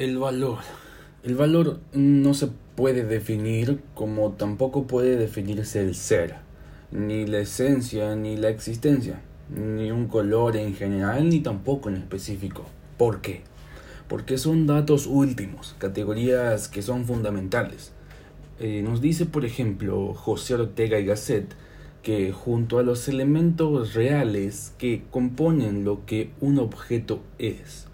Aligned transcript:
El 0.00 0.16
valor. 0.16 0.60
El 1.22 1.34
valor 1.34 1.78
no 1.92 2.32
se 2.32 2.48
puede 2.74 3.04
definir 3.04 3.82
como 3.94 4.32
tampoco 4.32 4.86
puede 4.86 5.18
definirse 5.18 5.82
el 5.82 5.94
ser, 5.94 6.36
ni 6.90 7.26
la 7.26 7.40
esencia, 7.40 8.16
ni 8.16 8.38
la 8.38 8.48
existencia, 8.48 9.20
ni 9.54 9.90
un 9.90 10.06
color 10.06 10.56
en 10.56 10.74
general, 10.74 11.28
ni 11.28 11.40
tampoco 11.40 11.90
en 11.90 11.96
específico. 11.96 12.64
¿Por 12.96 13.20
qué? 13.20 13.42
Porque 14.08 14.38
son 14.38 14.66
datos 14.66 15.06
últimos, 15.06 15.76
categorías 15.76 16.68
que 16.68 16.80
son 16.80 17.04
fundamentales. 17.04 17.92
Eh, 18.58 18.80
nos 18.82 19.02
dice, 19.02 19.26
por 19.26 19.44
ejemplo, 19.44 20.14
José 20.14 20.54
Ortega 20.54 20.98
y 20.98 21.04
Gasset 21.04 21.54
que 22.02 22.32
junto 22.32 22.78
a 22.78 22.82
los 22.82 23.06
elementos 23.06 23.92
reales 23.92 24.72
que 24.78 25.02
componen 25.10 25.84
lo 25.84 26.06
que 26.06 26.30
un 26.40 26.58
objeto 26.58 27.20
es, 27.38 27.84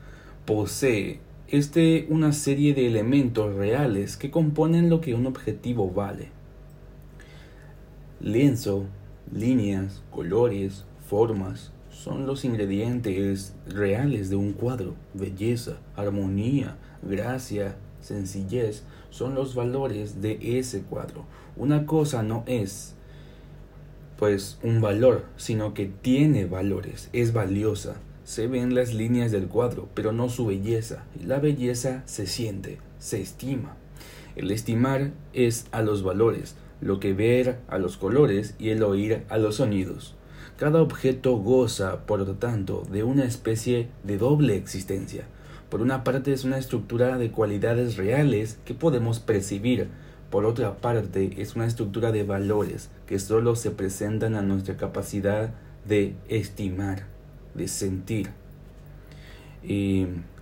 posee 0.44 1.25
este 1.48 2.06
una 2.10 2.32
serie 2.32 2.74
de 2.74 2.86
elementos 2.86 3.54
reales 3.54 4.16
que 4.16 4.30
componen 4.30 4.90
lo 4.90 5.00
que 5.00 5.14
un 5.14 5.26
objetivo 5.26 5.90
vale. 5.90 6.28
Lienzo, 8.20 8.86
líneas, 9.32 10.02
colores, 10.10 10.84
formas 11.08 11.72
son 11.90 12.26
los 12.26 12.44
ingredientes 12.44 13.54
reales 13.68 14.28
de 14.30 14.36
un 14.36 14.52
cuadro. 14.52 14.94
Belleza, 15.14 15.78
armonía, 15.94 16.76
gracia, 17.02 17.76
sencillez 18.00 18.84
son 19.10 19.34
los 19.34 19.54
valores 19.54 20.20
de 20.20 20.58
ese 20.58 20.82
cuadro. 20.82 21.24
Una 21.56 21.86
cosa 21.86 22.22
no 22.22 22.42
es 22.46 22.94
pues 24.18 24.58
un 24.62 24.80
valor, 24.80 25.26
sino 25.36 25.74
que 25.74 25.86
tiene 25.86 26.46
valores, 26.46 27.10
es 27.12 27.32
valiosa. 27.32 27.96
Se 28.26 28.48
ven 28.48 28.74
las 28.74 28.92
líneas 28.92 29.30
del 29.30 29.46
cuadro, 29.46 29.88
pero 29.94 30.10
no 30.10 30.28
su 30.28 30.46
belleza. 30.46 31.04
Y 31.14 31.26
la 31.26 31.38
belleza 31.38 32.02
se 32.06 32.26
siente, 32.26 32.78
se 32.98 33.20
estima. 33.20 33.76
El 34.34 34.50
estimar 34.50 35.12
es 35.32 35.66
a 35.70 35.80
los 35.80 36.02
valores, 36.02 36.56
lo 36.80 36.98
que 36.98 37.12
ver 37.12 37.60
a 37.68 37.78
los 37.78 37.96
colores 37.96 38.56
y 38.58 38.70
el 38.70 38.82
oír 38.82 39.22
a 39.28 39.38
los 39.38 39.54
sonidos. 39.54 40.16
Cada 40.58 40.82
objeto 40.82 41.36
goza, 41.36 42.04
por 42.04 42.18
lo 42.18 42.34
tanto, 42.34 42.82
de 42.90 43.04
una 43.04 43.24
especie 43.24 43.90
de 44.02 44.18
doble 44.18 44.56
existencia. 44.56 45.28
Por 45.70 45.80
una 45.80 46.02
parte 46.02 46.32
es 46.32 46.42
una 46.42 46.58
estructura 46.58 47.18
de 47.18 47.30
cualidades 47.30 47.96
reales 47.96 48.58
que 48.64 48.74
podemos 48.74 49.20
percibir, 49.20 49.86
por 50.30 50.46
otra 50.46 50.78
parte, 50.78 51.40
es 51.40 51.54
una 51.54 51.66
estructura 51.66 52.10
de 52.10 52.24
valores 52.24 52.90
que 53.06 53.20
solo 53.20 53.54
se 53.54 53.70
presentan 53.70 54.34
a 54.34 54.42
nuestra 54.42 54.76
capacidad 54.76 55.54
de 55.86 56.16
estimar, 56.28 57.06
de 57.56 57.68
sentir. 57.68 58.30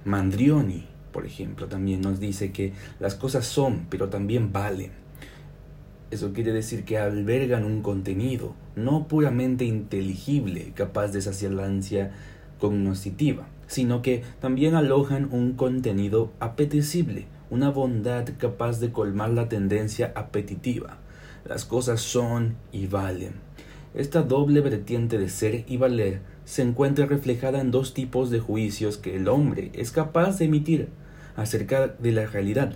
Mandrioni, 0.05 0.87
por 1.13 1.25
ejemplo, 1.25 1.67
también 1.67 2.01
nos 2.01 2.21
dice 2.21 2.53
que 2.53 2.73
las 3.01 3.15
cosas 3.15 3.47
son, 3.47 3.87
pero 3.89 4.09
también 4.09 4.53
valen. 4.53 4.91
Eso 6.11 6.33
quiere 6.33 6.53
decir 6.53 6.85
que 6.85 6.99
albergan 6.99 7.65
un 7.65 7.81
contenido, 7.83 8.55
no 8.77 9.09
puramente 9.09 9.65
inteligible, 9.65 10.73
capaz 10.75 11.09
de 11.09 11.23
saciar 11.23 11.53
la 11.53 11.65
ansia 11.65 12.13
cognoscitiva, 12.61 13.47
sino 13.67 14.03
que 14.03 14.23
también 14.41 14.75
alojan 14.75 15.29
un 15.33 15.55
contenido 15.55 16.33
apetecible, 16.39 17.27
una 17.51 17.71
bondad 17.71 18.29
capaz 18.39 18.79
de 18.81 18.93
colmar 18.93 19.31
la 19.31 19.49
tendencia 19.49 20.13
apetitiva. 20.15 20.99
Las 21.45 21.65
cosas 21.65 22.01
son 22.01 22.57
y 22.73 22.87
valen. 22.87 23.33
Esta 23.95 24.23
doble 24.23 24.61
vertiente 24.61 25.19
de 25.19 25.29
ser 25.29 25.65
y 25.67 25.77
valer 25.77 26.21
se 26.45 26.63
encuentra 26.63 27.07
reflejada 27.07 27.61
en 27.61 27.71
dos 27.71 27.95
tipos 27.95 28.31
de 28.31 28.41
juicios 28.41 28.99
que 28.99 29.17
el 29.17 29.29
hombre 29.29 29.71
es 29.75 29.91
capaz 29.91 30.39
de 30.39 30.47
emitir 30.47 30.89
acerca 31.37 31.89
de 31.89 32.13
la 32.13 32.27
realidad, 32.27 32.75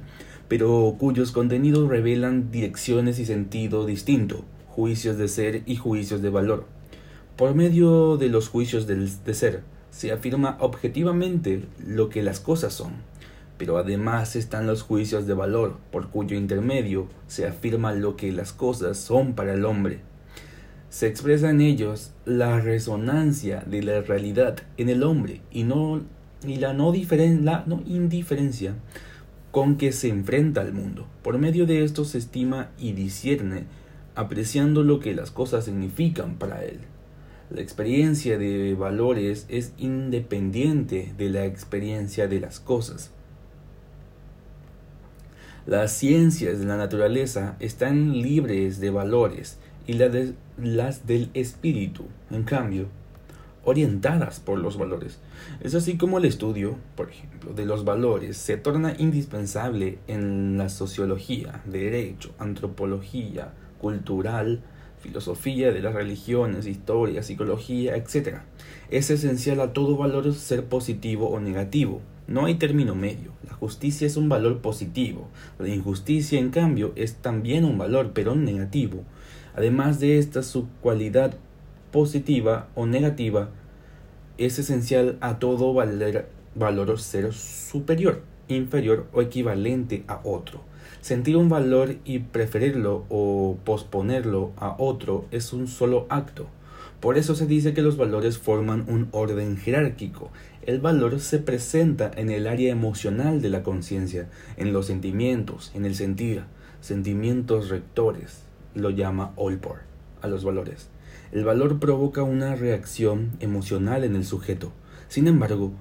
pero 0.48 0.96
cuyos 0.98 1.32
contenidos 1.32 1.88
revelan 1.88 2.50
direcciones 2.50 3.18
y 3.18 3.26
sentido 3.26 3.86
distinto, 3.86 4.44
juicios 4.68 5.18
de 5.18 5.28
ser 5.28 5.62
y 5.66 5.76
juicios 5.76 6.22
de 6.22 6.30
valor. 6.30 6.66
Por 7.36 7.54
medio 7.54 8.16
de 8.16 8.28
los 8.28 8.48
juicios 8.48 8.86
de 8.86 9.34
ser, 9.34 9.62
se 9.90 10.12
afirma 10.12 10.56
objetivamente 10.60 11.64
lo 11.84 12.08
que 12.08 12.22
las 12.22 12.40
cosas 12.40 12.72
son, 12.72 12.92
pero 13.58 13.78
además 13.78 14.36
están 14.36 14.66
los 14.66 14.82
juicios 14.82 15.26
de 15.26 15.34
valor, 15.34 15.76
por 15.90 16.08
cuyo 16.08 16.36
intermedio 16.36 17.08
se 17.26 17.46
afirma 17.46 17.92
lo 17.92 18.16
que 18.16 18.32
las 18.32 18.52
cosas 18.52 18.98
son 18.98 19.34
para 19.34 19.54
el 19.54 19.64
hombre. 19.64 20.00
Se 20.90 21.06
expresa 21.06 21.50
en 21.50 21.60
ellos 21.60 22.12
la 22.24 22.60
resonancia 22.60 23.62
de 23.66 23.82
la 23.82 24.00
realidad 24.00 24.56
en 24.78 24.88
el 24.88 25.02
hombre 25.02 25.42
y, 25.50 25.64
no, 25.64 26.00
y 26.46 26.56
la, 26.56 26.72
no 26.72 26.92
la 26.92 27.64
no 27.66 27.82
indiferencia 27.86 28.74
con 29.50 29.76
que 29.76 29.92
se 29.92 30.08
enfrenta 30.08 30.62
al 30.62 30.72
mundo. 30.72 31.06
Por 31.22 31.38
medio 31.38 31.66
de 31.66 31.84
esto 31.84 32.06
se 32.06 32.18
estima 32.18 32.70
y 32.78 32.92
discierne, 32.92 33.64
apreciando 34.14 34.82
lo 34.82 34.98
que 34.98 35.14
las 35.14 35.30
cosas 35.30 35.66
significan 35.66 36.36
para 36.36 36.64
él. 36.64 36.80
La 37.50 37.60
experiencia 37.60 38.38
de 38.38 38.74
valores 38.74 39.46
es 39.48 39.72
independiente 39.76 41.12
de 41.18 41.30
la 41.30 41.44
experiencia 41.44 42.28
de 42.28 42.40
las 42.40 42.60
cosas. 42.60 43.10
Las 45.66 45.92
ciencias 45.92 46.60
de 46.60 46.64
la 46.64 46.78
naturaleza 46.78 47.56
están 47.60 48.22
libres 48.22 48.80
de 48.80 48.88
valores 48.88 49.58
y 49.88 49.94
las 49.94 51.06
del 51.06 51.30
espíritu, 51.32 52.04
en 52.30 52.44
cambio, 52.44 52.86
orientadas 53.64 54.38
por 54.38 54.58
los 54.58 54.76
valores. 54.76 55.18
Es 55.60 55.74
así 55.74 55.96
como 55.96 56.18
el 56.18 56.26
estudio, 56.26 56.76
por 56.94 57.08
ejemplo, 57.10 57.54
de 57.54 57.64
los 57.64 57.86
valores 57.86 58.36
se 58.36 58.58
torna 58.58 58.94
indispensable 58.98 59.98
en 60.06 60.58
la 60.58 60.68
sociología, 60.68 61.62
derecho, 61.64 62.34
antropología, 62.38 63.54
cultural, 63.80 64.62
filosofía 65.00 65.72
de 65.72 65.80
las 65.80 65.94
religiones, 65.94 66.66
historia, 66.66 67.22
psicología, 67.22 67.96
etc. 67.96 68.40
Es 68.90 69.10
esencial 69.10 69.58
a 69.60 69.72
todo 69.72 69.96
valor 69.96 70.34
ser 70.34 70.66
positivo 70.66 71.30
o 71.30 71.40
negativo, 71.40 72.02
no 72.28 72.44
hay 72.44 72.56
término 72.56 72.94
medio. 72.94 73.32
La 73.48 73.54
justicia 73.54 74.06
es 74.06 74.18
un 74.18 74.28
valor 74.28 74.58
positivo. 74.58 75.28
La 75.58 75.68
injusticia, 75.68 76.38
en 76.38 76.50
cambio, 76.50 76.92
es 76.94 77.14
también 77.14 77.64
un 77.64 77.78
valor, 77.78 78.10
pero 78.12 78.34
negativo. 78.36 79.02
Además 79.58 79.98
de 79.98 80.18
esta, 80.18 80.44
su 80.44 80.68
cualidad 80.82 81.34
positiva 81.90 82.68
o 82.76 82.86
negativa 82.86 83.48
es 84.36 84.56
esencial 84.60 85.18
a 85.20 85.40
todo 85.40 85.74
valer, 85.74 86.28
valor 86.54 86.96
ser 87.00 87.32
superior, 87.32 88.22
inferior 88.46 89.08
o 89.12 89.20
equivalente 89.20 90.04
a 90.06 90.20
otro. 90.22 90.60
Sentir 91.00 91.36
un 91.36 91.48
valor 91.48 91.96
y 92.04 92.20
preferirlo 92.20 93.04
o 93.08 93.58
posponerlo 93.64 94.52
a 94.58 94.76
otro 94.78 95.26
es 95.32 95.52
un 95.52 95.66
solo 95.66 96.06
acto. 96.08 96.46
Por 97.00 97.18
eso 97.18 97.34
se 97.34 97.48
dice 97.48 97.74
que 97.74 97.82
los 97.82 97.96
valores 97.96 98.38
forman 98.38 98.84
un 98.86 99.08
orden 99.10 99.56
jerárquico. 99.56 100.30
El 100.66 100.78
valor 100.78 101.18
se 101.18 101.40
presenta 101.40 102.12
en 102.14 102.30
el 102.30 102.46
área 102.46 102.70
emocional 102.70 103.42
de 103.42 103.48
la 103.48 103.64
conciencia, 103.64 104.28
en 104.56 104.72
los 104.72 104.86
sentimientos, 104.86 105.72
en 105.74 105.84
el 105.84 105.96
sentir, 105.96 106.44
sentimientos 106.80 107.70
rectores, 107.70 108.46
lo 108.78 108.90
llama 108.90 109.32
Olpor, 109.36 109.80
a 110.22 110.28
los 110.28 110.44
valores. 110.44 110.88
El 111.32 111.44
valor 111.44 111.78
provoca 111.78 112.22
una 112.22 112.54
reacción 112.54 113.32
emocional 113.40 114.04
en 114.04 114.16
el 114.16 114.24
sujeto. 114.24 114.72
Sin 115.08 115.28
embargo, 115.28 115.72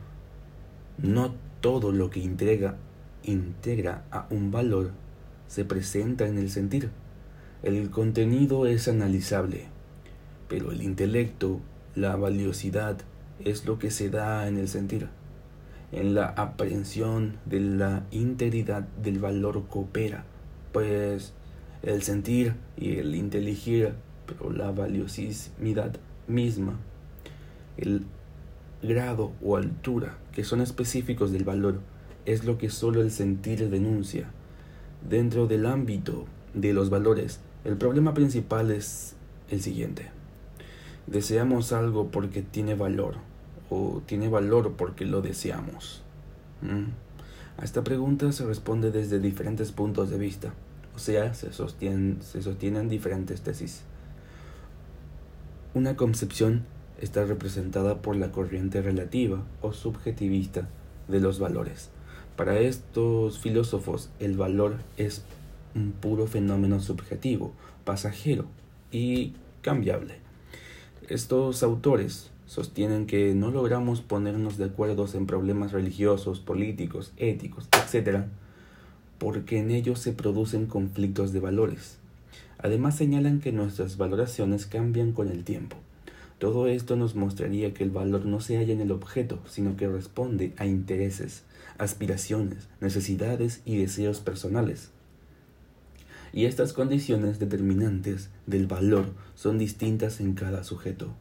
no 0.97 1.33
todo 1.61 1.91
lo 1.91 2.09
que 2.09 2.19
integra, 2.19 2.75
integra 3.23 4.03
a 4.11 4.27
un 4.29 4.51
valor 4.51 4.91
se 5.47 5.63
presenta 5.63 6.27
en 6.27 6.37
el 6.37 6.49
sentir. 6.49 6.89
El 7.63 7.89
contenido 7.89 8.67
es 8.67 8.87
analizable 8.87 9.67
pero 10.47 10.71
el 10.71 10.81
intelecto, 10.81 11.59
la 11.95 12.15
valiosidad, 12.15 12.97
es 13.43 13.65
lo 13.65 13.79
que 13.79 13.91
se 13.91 14.09
da 14.09 14.47
en 14.47 14.57
el 14.57 14.67
sentir. 14.67 15.09
En 15.91 16.15
la 16.15 16.27
aprehensión 16.27 17.37
de 17.45 17.59
la 17.59 18.03
integridad 18.11 18.83
del 19.01 19.19
valor 19.19 19.67
coopera, 19.67 20.25
pues 20.71 21.33
el 21.83 22.01
sentir 22.01 22.55
y 22.75 22.97
el 22.97 23.15
inteligir, 23.15 23.93
pero 24.25 24.51
la 24.51 24.71
valiosidad 24.71 25.95
misma, 26.27 26.73
el 27.77 28.05
grado 28.81 29.31
o 29.41 29.57
altura 29.57 30.17
que 30.31 30.43
son 30.43 30.61
específicos 30.61 31.31
del 31.31 31.43
valor, 31.43 31.79
es 32.25 32.43
lo 32.43 32.57
que 32.57 32.69
solo 32.69 33.01
el 33.01 33.11
sentir 33.11 33.69
denuncia. 33.69 34.29
Dentro 35.07 35.47
del 35.47 35.65
ámbito 35.65 36.25
de 36.53 36.73
los 36.73 36.89
valores, 36.89 37.39
el 37.63 37.77
problema 37.77 38.13
principal 38.13 38.71
es 38.71 39.15
el 39.49 39.61
siguiente. 39.61 40.09
Deseamos 41.07 41.71
algo 41.71 42.09
porque 42.09 42.41
tiene 42.41 42.75
valor 42.75 43.15
o 43.69 44.01
tiene 44.05 44.27
valor 44.27 44.73
porque 44.77 45.05
lo 45.05 45.21
deseamos. 45.21 46.01
¿Mm? 46.61 47.61
A 47.61 47.63
esta 47.63 47.83
pregunta 47.83 48.31
se 48.31 48.45
responde 48.45 48.91
desde 48.91 49.19
diferentes 49.19 49.71
puntos 49.71 50.09
de 50.09 50.17
vista, 50.17 50.53
o 50.97 50.99
sea, 50.99 51.35
se 51.35 51.53
sostienen, 51.53 52.17
se 52.23 52.41
sostienen 52.41 52.89
diferentes 52.89 53.41
tesis. 53.41 53.83
Una 55.75 55.95
concepción 55.95 56.65
está 56.99 57.23
representada 57.23 58.01
por 58.01 58.15
la 58.15 58.31
corriente 58.31 58.81
relativa 58.81 59.43
o 59.61 59.73
subjetivista 59.73 60.67
de 61.07 61.19
los 61.19 61.37
valores. 61.37 61.91
Para 62.35 62.57
estos 62.57 63.37
filósofos 63.37 64.09
el 64.19 64.37
valor 64.37 64.77
es 64.97 65.21
un 65.75 65.91
puro 65.91 66.25
fenómeno 66.25 66.79
subjetivo, 66.79 67.53
pasajero 67.85 68.45
y 68.91 69.33
cambiable. 69.61 70.15
Estos 71.09 71.61
autores 71.61 72.31
sostienen 72.47 73.05
que 73.05 73.35
no 73.35 73.51
logramos 73.51 74.01
ponernos 74.01 74.57
de 74.57 74.65
acuerdo 74.65 75.05
en 75.13 75.27
problemas 75.27 75.73
religiosos, 75.73 76.39
políticos, 76.39 77.13
éticos, 77.17 77.69
etc., 77.71 78.25
porque 79.17 79.59
en 79.59 79.71
ellos 79.71 79.99
se 79.99 80.13
producen 80.13 80.65
conflictos 80.65 81.33
de 81.33 81.39
valores. 81.39 81.97
Además 82.57 82.95
señalan 82.95 83.39
que 83.39 83.51
nuestras 83.51 83.97
valoraciones 83.97 84.65
cambian 84.65 85.11
con 85.11 85.29
el 85.29 85.43
tiempo. 85.43 85.77
Todo 86.39 86.67
esto 86.67 86.95
nos 86.95 87.15
mostraría 87.15 87.73
que 87.73 87.83
el 87.83 87.89
valor 87.89 88.25
no 88.25 88.41
se 88.41 88.57
halla 88.57 88.73
en 88.73 88.81
el 88.81 88.91
objeto, 88.91 89.39
sino 89.47 89.75
que 89.75 89.87
responde 89.87 90.53
a 90.57 90.65
intereses, 90.65 91.43
aspiraciones, 91.77 92.67
necesidades 92.79 93.61
y 93.65 93.77
deseos 93.77 94.19
personales. 94.19 94.91
Y 96.33 96.45
estas 96.45 96.73
condiciones 96.73 97.39
determinantes 97.39 98.29
del 98.45 98.67
valor 98.67 99.05
son 99.33 99.57
distintas 99.57 100.19
en 100.19 100.33
cada 100.33 100.63
sujeto. 100.63 101.13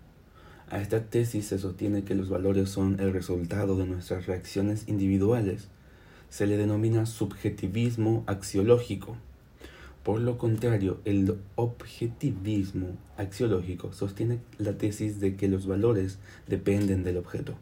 A 0.68 0.80
esta 0.80 1.04
tesis 1.04 1.46
se 1.46 1.58
sostiene 1.58 2.02
que 2.02 2.14
los 2.14 2.28
valores 2.28 2.68
son 2.68 2.98
el 2.98 3.12
resultado 3.12 3.76
de 3.76 3.86
nuestras 3.86 4.26
reacciones 4.26 4.88
individuales. 4.88 5.68
Se 6.30 6.46
le 6.46 6.56
denomina 6.56 7.06
subjetivismo 7.06 8.24
axiológico. 8.26 9.16
Por 10.02 10.20
lo 10.20 10.38
contrario, 10.38 11.00
el 11.04 11.36
objetivismo 11.56 12.96
axiológico 13.16 13.92
sostiene 13.92 14.38
la 14.58 14.78
tesis 14.78 15.18
de 15.18 15.36
que 15.36 15.48
los 15.48 15.66
valores 15.66 16.18
dependen 16.46 17.02
del 17.02 17.16
objeto. 17.16 17.54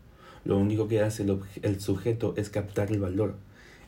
Lo 0.45 0.59
único 0.59 0.89
que 0.89 1.01
hace 1.01 1.25
el, 1.63 1.81
sujeto 1.81 2.35
es 2.37 2.51
captar 2.51 2.93
el 2.93 3.01
valor. 3.01 3.37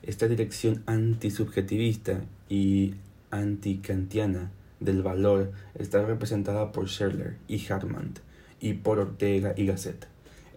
Esta 0.02 0.26
dirección 0.26 0.82
antisubjetivista 0.86 2.22
y 2.48 2.94
anticantiana 3.30 4.50
del 4.80 5.02
valor 5.02 5.52
está 5.74 6.04
representada 6.04 6.72
por 6.72 6.88
Scherler 6.88 7.36
y 7.48 7.66
Hartmann 7.70 8.14
y 8.60 8.74
por 8.74 8.98
Ortega 8.98 9.52
y 9.56 9.66
Gasset 9.66 10.06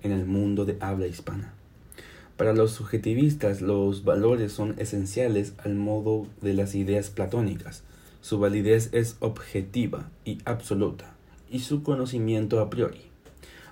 en 0.03 0.11
el 0.11 0.25
mundo 0.25 0.65
de 0.65 0.77
habla 0.79 1.07
hispana. 1.07 1.53
Para 2.39 2.53
los 2.53 2.71
subjetivistas, 2.71 3.59
los 3.59 4.05
valores 4.05 4.53
son 4.53 4.75
esenciales 4.77 5.55
al 5.57 5.75
modo 5.75 6.25
de 6.39 6.53
las 6.53 6.73
ideas 6.73 7.09
platónicas. 7.09 7.83
Su 8.21 8.39
validez 8.39 8.87
es 8.93 9.17
objetiva 9.19 10.09
y 10.23 10.37
absoluta, 10.45 11.17
y 11.51 11.59
su 11.59 11.83
conocimiento 11.83 12.61
a 12.61 12.69
priori. 12.69 13.01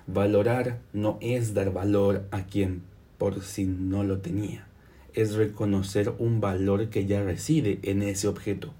Valorar 0.06 0.80
no 0.92 1.16
es 1.22 1.54
dar 1.54 1.72
valor 1.72 2.26
a 2.30 2.44
quien 2.44 2.82
por 3.16 3.40
si 3.40 3.64
no 3.64 4.04
lo 4.04 4.18
tenía, 4.18 4.66
es 5.14 5.32
reconocer 5.32 6.12
un 6.18 6.42
valor 6.42 6.90
que 6.90 7.06
ya 7.06 7.22
reside 7.22 7.78
en 7.84 8.02
ese 8.02 8.28
objeto. 8.28 8.74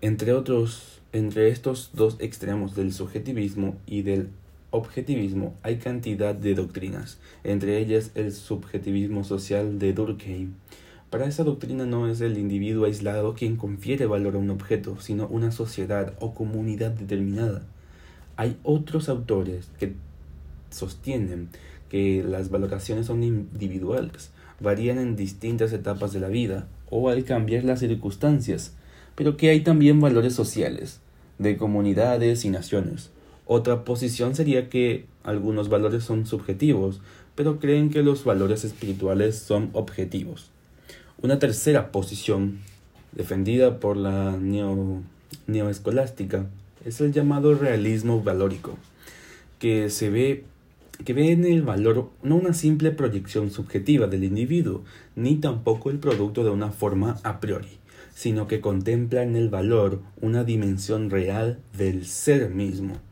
Entre 0.00 0.32
otros, 0.32 1.02
entre 1.12 1.48
estos 1.48 1.90
dos 1.92 2.18
extremos 2.20 2.76
del 2.76 2.92
subjetivismo 2.92 3.76
y 3.84 4.02
del 4.02 4.28
objetivismo 4.70 5.54
hay 5.62 5.78
cantidad 5.78 6.34
de 6.34 6.54
doctrinas, 6.54 7.18
entre 7.44 7.78
ellas 7.78 8.12
el 8.14 8.32
subjetivismo 8.32 9.24
social 9.24 9.78
de 9.78 9.92
Durkheim. 9.92 10.54
Para 11.10 11.26
esa 11.26 11.42
doctrina 11.42 11.86
no 11.86 12.08
es 12.08 12.20
el 12.20 12.38
individuo 12.38 12.86
aislado 12.86 13.34
quien 13.34 13.56
confiere 13.56 14.06
valor 14.06 14.36
a 14.36 14.38
un 14.38 14.50
objeto, 14.50 15.00
sino 15.00 15.26
una 15.26 15.50
sociedad 15.50 16.14
o 16.20 16.34
comunidad 16.34 16.92
determinada. 16.92 17.62
Hay 18.36 18.56
otros 18.62 19.08
autores 19.08 19.70
que 19.78 19.94
sostienen 20.70 21.48
que 21.88 22.22
las 22.22 22.50
valoraciones 22.50 23.06
son 23.06 23.24
individuales, 23.24 24.30
varían 24.60 24.98
en 24.98 25.16
distintas 25.16 25.72
etapas 25.72 26.12
de 26.12 26.20
la 26.20 26.28
vida 26.28 26.68
o 26.90 27.08
al 27.08 27.24
cambiar 27.24 27.64
las 27.64 27.80
circunstancias, 27.80 28.74
pero 29.16 29.36
que 29.36 29.50
hay 29.50 29.62
también 29.62 30.00
valores 30.00 30.34
sociales, 30.34 31.00
de 31.38 31.56
comunidades 31.56 32.44
y 32.44 32.50
naciones. 32.50 33.10
Otra 33.52 33.82
posición 33.82 34.36
sería 34.36 34.68
que 34.68 35.06
algunos 35.24 35.68
valores 35.68 36.04
son 36.04 36.24
subjetivos, 36.24 37.00
pero 37.34 37.58
creen 37.58 37.90
que 37.90 38.04
los 38.04 38.22
valores 38.22 38.62
espirituales 38.62 39.34
son 39.38 39.70
objetivos. 39.72 40.52
Una 41.20 41.40
tercera 41.40 41.90
posición, 41.90 42.60
defendida 43.10 43.80
por 43.80 43.96
la 43.96 44.36
neo, 44.36 45.02
neoescolástica, 45.48 46.46
es 46.84 47.00
el 47.00 47.12
llamado 47.12 47.56
realismo 47.56 48.22
valórico, 48.22 48.78
que 49.58 49.90
se 49.90 50.10
ve 50.10 50.44
que 51.04 51.12
ve 51.12 51.32
en 51.32 51.44
el 51.44 51.62
valor 51.62 52.08
no 52.22 52.36
una 52.36 52.54
simple 52.54 52.92
proyección 52.92 53.50
subjetiva 53.50 54.06
del 54.06 54.22
individuo, 54.22 54.84
ni 55.16 55.34
tampoco 55.34 55.90
el 55.90 55.98
producto 55.98 56.44
de 56.44 56.50
una 56.50 56.70
forma 56.70 57.18
a 57.24 57.40
priori, 57.40 57.80
sino 58.14 58.46
que 58.46 58.60
contempla 58.60 59.24
en 59.24 59.34
el 59.34 59.48
valor 59.48 60.02
una 60.20 60.44
dimensión 60.44 61.10
real 61.10 61.58
del 61.76 62.06
ser 62.06 62.50
mismo. 62.50 63.09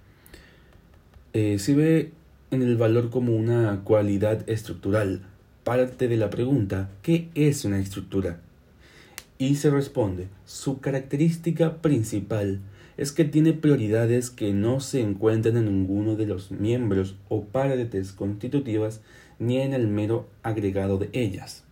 Eh, 1.35 1.59
se 1.59 1.75
ve 1.75 2.13
en 2.51 2.63
el 2.63 2.77
valor 2.77 3.11
como 3.11 3.37
una 3.37 3.83
cualidad 3.85 4.49
estructural. 4.49 5.23
Parte 5.63 6.09
de 6.09 6.17
la 6.17 6.31
pregunta, 6.31 6.91
¿qué 7.03 7.29
es 7.35 7.65
una 7.65 7.79
estructura? 7.79 8.41
Y 9.37 9.57
se 9.57 9.71
responde, 9.71 10.29
su 10.47 10.81
característica 10.81 11.83
principal 11.83 12.61
es 12.97 13.13
que 13.13 13.25
tiene 13.25 13.53
prioridades 13.53 14.31
que 14.31 14.53
no 14.53 14.81
se 14.81 15.01
encuentran 15.01 15.57
en 15.59 15.67
ninguno 15.67 16.17
de 16.17 16.27
los 16.27 16.51
miembros 16.51 17.15
o 17.29 17.45
partes 17.45 18.13
constitutivas 18.13 19.03
ni 19.39 19.59
en 19.61 19.75
el 19.75 19.87
mero 19.87 20.27
agregado 20.43 20.99
de 20.99 21.11
ellas. 21.13 21.65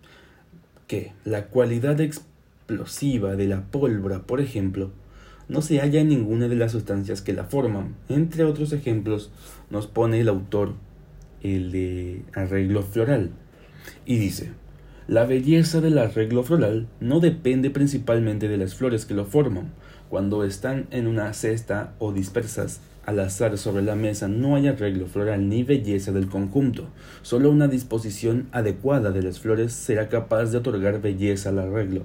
Que 0.87 1.13
la 1.25 1.47
cualidad 1.47 2.01
explosiva 2.01 3.35
de 3.35 3.49
la 3.49 3.63
pólvora, 3.63 4.21
por 4.23 4.41
ejemplo, 4.41 4.93
no 5.49 5.63
se 5.63 5.79
halla 5.81 6.01
en 6.01 6.09
ninguna 6.09 6.49
de 6.49 6.57
las 6.57 6.73
sustancias 6.73 7.23
que 7.23 7.33
la 7.33 7.45
forman. 7.45 7.95
Entre 8.09 8.45
otros 8.45 8.73
ejemplos 8.73 9.31
nos 9.71 9.87
pone 9.87 10.21
el 10.21 10.29
autor 10.29 10.75
el 11.43 11.71
de 11.71 12.23
arreglo 12.35 12.83
floral 12.83 13.31
y 14.05 14.19
dice, 14.19 14.51
la 15.07 15.25
belleza 15.25 15.81
del 15.81 15.99
arreglo 15.99 16.43
floral 16.43 16.89
no 17.01 17.21
depende 17.21 17.71
principalmente 17.71 18.49
de 18.49 18.57
las 18.57 18.75
flores 18.75 19.07
que 19.07 19.15
lo 19.15 19.25
forman. 19.25 19.73
Cuando 20.09 20.45
están 20.45 20.87
en 20.91 21.07
una 21.07 21.33
cesta 21.33 21.95
o 21.99 22.13
dispersas 22.13 22.81
al 23.05 23.21
azar 23.21 23.57
sobre 23.57 23.85
la 23.85 23.95
mesa 23.95 24.27
no 24.27 24.57
hay 24.57 24.67
arreglo 24.67 25.07
floral 25.07 25.49
ni 25.49 25.63
belleza 25.63 26.11
del 26.11 26.29
conjunto. 26.29 26.89
Solo 27.23 27.51
una 27.51 27.69
disposición 27.69 28.49
adecuada 28.51 29.13
de 29.13 29.23
las 29.23 29.39
flores 29.39 29.73
será 29.73 30.09
capaz 30.09 30.47
de 30.47 30.59
otorgar 30.59 31.01
belleza 31.01 31.51
al 31.51 31.61
arreglo. 31.61 32.03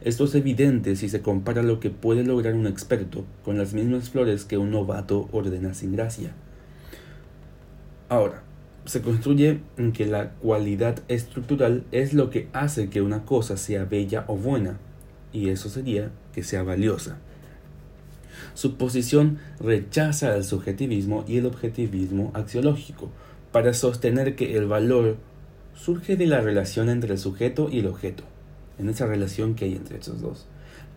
Esto 0.00 0.26
es 0.26 0.34
evidente 0.36 0.94
si 0.94 1.08
se 1.08 1.22
compara 1.22 1.62
lo 1.62 1.80
que 1.80 1.90
puede 1.90 2.22
lograr 2.22 2.54
un 2.54 2.68
experto 2.68 3.24
con 3.44 3.58
las 3.58 3.74
mismas 3.74 4.10
flores 4.10 4.44
que 4.44 4.56
un 4.56 4.70
novato 4.70 5.28
ordena 5.32 5.74
sin 5.74 5.92
gracia. 5.96 6.30
Ahora, 8.08 8.44
se 8.84 9.02
construye 9.02 9.60
en 9.76 9.92
que 9.92 10.06
la 10.06 10.30
cualidad 10.34 11.00
estructural 11.08 11.84
es 11.90 12.14
lo 12.14 12.30
que 12.30 12.48
hace 12.52 12.88
que 12.90 13.02
una 13.02 13.24
cosa 13.24 13.56
sea 13.56 13.84
bella 13.84 14.24
o 14.28 14.36
buena, 14.36 14.78
y 15.32 15.48
eso 15.48 15.68
sería 15.68 16.10
que 16.32 16.44
sea 16.44 16.62
valiosa. 16.62 17.18
Su 18.54 18.76
posición 18.76 19.38
rechaza 19.58 20.36
el 20.36 20.44
subjetivismo 20.44 21.24
y 21.26 21.38
el 21.38 21.46
objetivismo 21.46 22.30
axiológico 22.34 23.10
para 23.50 23.74
sostener 23.74 24.36
que 24.36 24.56
el 24.56 24.66
valor 24.66 25.16
surge 25.74 26.16
de 26.16 26.26
la 26.26 26.40
relación 26.40 26.88
entre 26.88 27.14
el 27.14 27.18
sujeto 27.18 27.68
y 27.70 27.80
el 27.80 27.88
objeto 27.88 28.22
en 28.78 28.88
esa 28.88 29.06
relación 29.06 29.54
que 29.54 29.64
hay 29.66 29.74
entre 29.74 29.98
esos 29.98 30.20
dos. 30.20 30.46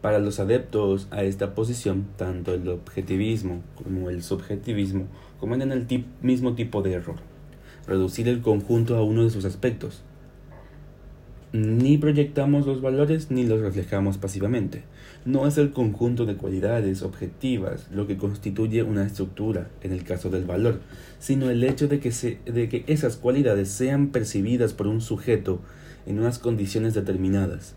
Para 0.01 0.19
los 0.19 0.39
adeptos 0.39 1.07
a 1.11 1.23
esta 1.23 1.53
posición, 1.53 2.07
tanto 2.17 2.53
el 2.53 2.67
objetivismo 2.67 3.61
como 3.75 4.09
el 4.09 4.23
subjetivismo 4.23 5.05
cometen 5.39 5.71
el 5.71 5.85
mismo 6.21 6.55
tipo 6.55 6.81
de 6.81 6.93
error, 6.93 7.17
reducir 7.87 8.27
el 8.27 8.41
conjunto 8.41 8.97
a 8.97 9.03
uno 9.03 9.23
de 9.23 9.29
sus 9.29 9.45
aspectos. 9.45 10.01
Ni 11.53 11.97
proyectamos 11.97 12.65
los 12.65 12.81
valores 12.81 13.29
ni 13.29 13.45
los 13.45 13.59
reflejamos 13.59 14.17
pasivamente. 14.17 14.83
No 15.25 15.45
es 15.45 15.57
el 15.57 15.71
conjunto 15.71 16.25
de 16.25 16.35
cualidades 16.35 17.03
objetivas 17.03 17.87
lo 17.91 18.07
que 18.07 18.17
constituye 18.17 18.83
una 18.83 19.05
estructura 19.05 19.69
en 19.81 19.91
el 19.91 20.03
caso 20.03 20.29
del 20.29 20.45
valor, 20.45 20.79
sino 21.19 21.49
el 21.49 21.63
hecho 21.63 21.87
de 21.87 21.99
que, 21.99 22.11
se, 22.11 22.39
de 22.45 22.69
que 22.69 22.85
esas 22.87 23.17
cualidades 23.17 23.69
sean 23.69 24.07
percibidas 24.07 24.73
por 24.73 24.87
un 24.87 25.01
sujeto 25.01 25.59
en 26.05 26.19
unas 26.19 26.39
condiciones 26.39 26.93
determinadas. 26.93 27.75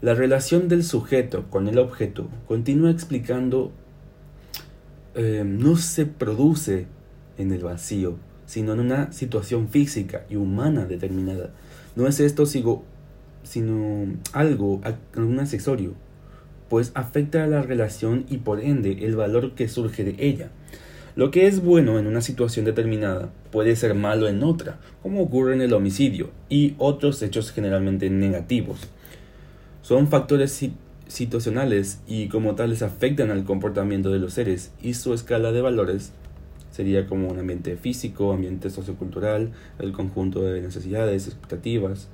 La 0.00 0.14
relación 0.14 0.68
del 0.68 0.82
sujeto 0.82 1.50
con 1.50 1.68
el 1.68 1.78
objeto, 1.78 2.28
continúa 2.48 2.90
explicando, 2.90 3.72
eh, 5.14 5.42
no 5.44 5.76
se 5.76 6.06
produce 6.06 6.86
en 7.36 7.52
el 7.52 7.62
vacío, 7.62 8.16
sino 8.46 8.72
en 8.72 8.80
una 8.80 9.12
situación 9.12 9.68
física 9.68 10.24
y 10.30 10.36
humana 10.36 10.86
determinada. 10.86 11.50
No 11.96 12.06
es 12.06 12.20
esto 12.20 12.46
sino 12.46 14.06
algo, 14.32 14.80
un 15.16 15.38
accesorio, 15.38 15.94
pues 16.68 16.92
afecta 16.94 17.44
a 17.44 17.46
la 17.46 17.62
relación 17.62 18.24
y 18.28 18.38
por 18.38 18.60
ende 18.60 19.04
el 19.04 19.16
valor 19.16 19.54
que 19.54 19.68
surge 19.68 20.04
de 20.04 20.16
ella. 20.18 20.50
Lo 21.16 21.30
que 21.30 21.46
es 21.46 21.62
bueno 21.62 21.98
en 21.98 22.06
una 22.06 22.20
situación 22.20 22.64
determinada 22.64 23.30
puede 23.50 23.74
ser 23.76 23.94
malo 23.94 24.28
en 24.28 24.42
otra, 24.42 24.78
como 25.02 25.22
ocurre 25.22 25.54
en 25.54 25.60
el 25.60 25.72
homicidio 25.72 26.30
y 26.48 26.74
otros 26.78 27.20
hechos 27.22 27.50
generalmente 27.50 28.10
negativos. 28.10 28.88
Son 29.82 30.08
factores 30.08 30.70
situacionales 31.08 32.00
y 32.06 32.28
como 32.28 32.54
tales 32.54 32.82
afectan 32.82 33.30
al 33.30 33.44
comportamiento 33.44 34.10
de 34.10 34.20
los 34.20 34.34
seres 34.34 34.72
y 34.80 34.94
su 34.94 35.12
escala 35.12 35.50
de 35.50 35.60
valores 35.60 36.12
sería 36.70 37.06
como 37.06 37.28
un 37.28 37.38
ambiente 37.38 37.76
físico, 37.76 38.32
ambiente 38.32 38.70
sociocultural, 38.70 39.52
el 39.78 39.92
conjunto 39.92 40.42
de 40.42 40.60
necesidades, 40.60 41.26
expectativas 41.26 42.08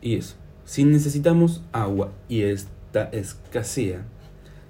y 0.00 0.14
eso. 0.14 0.36
Si 0.64 0.84
necesitamos 0.84 1.62
agua 1.72 2.12
y 2.28 2.42
esta 2.42 3.04
escasea, 3.04 4.04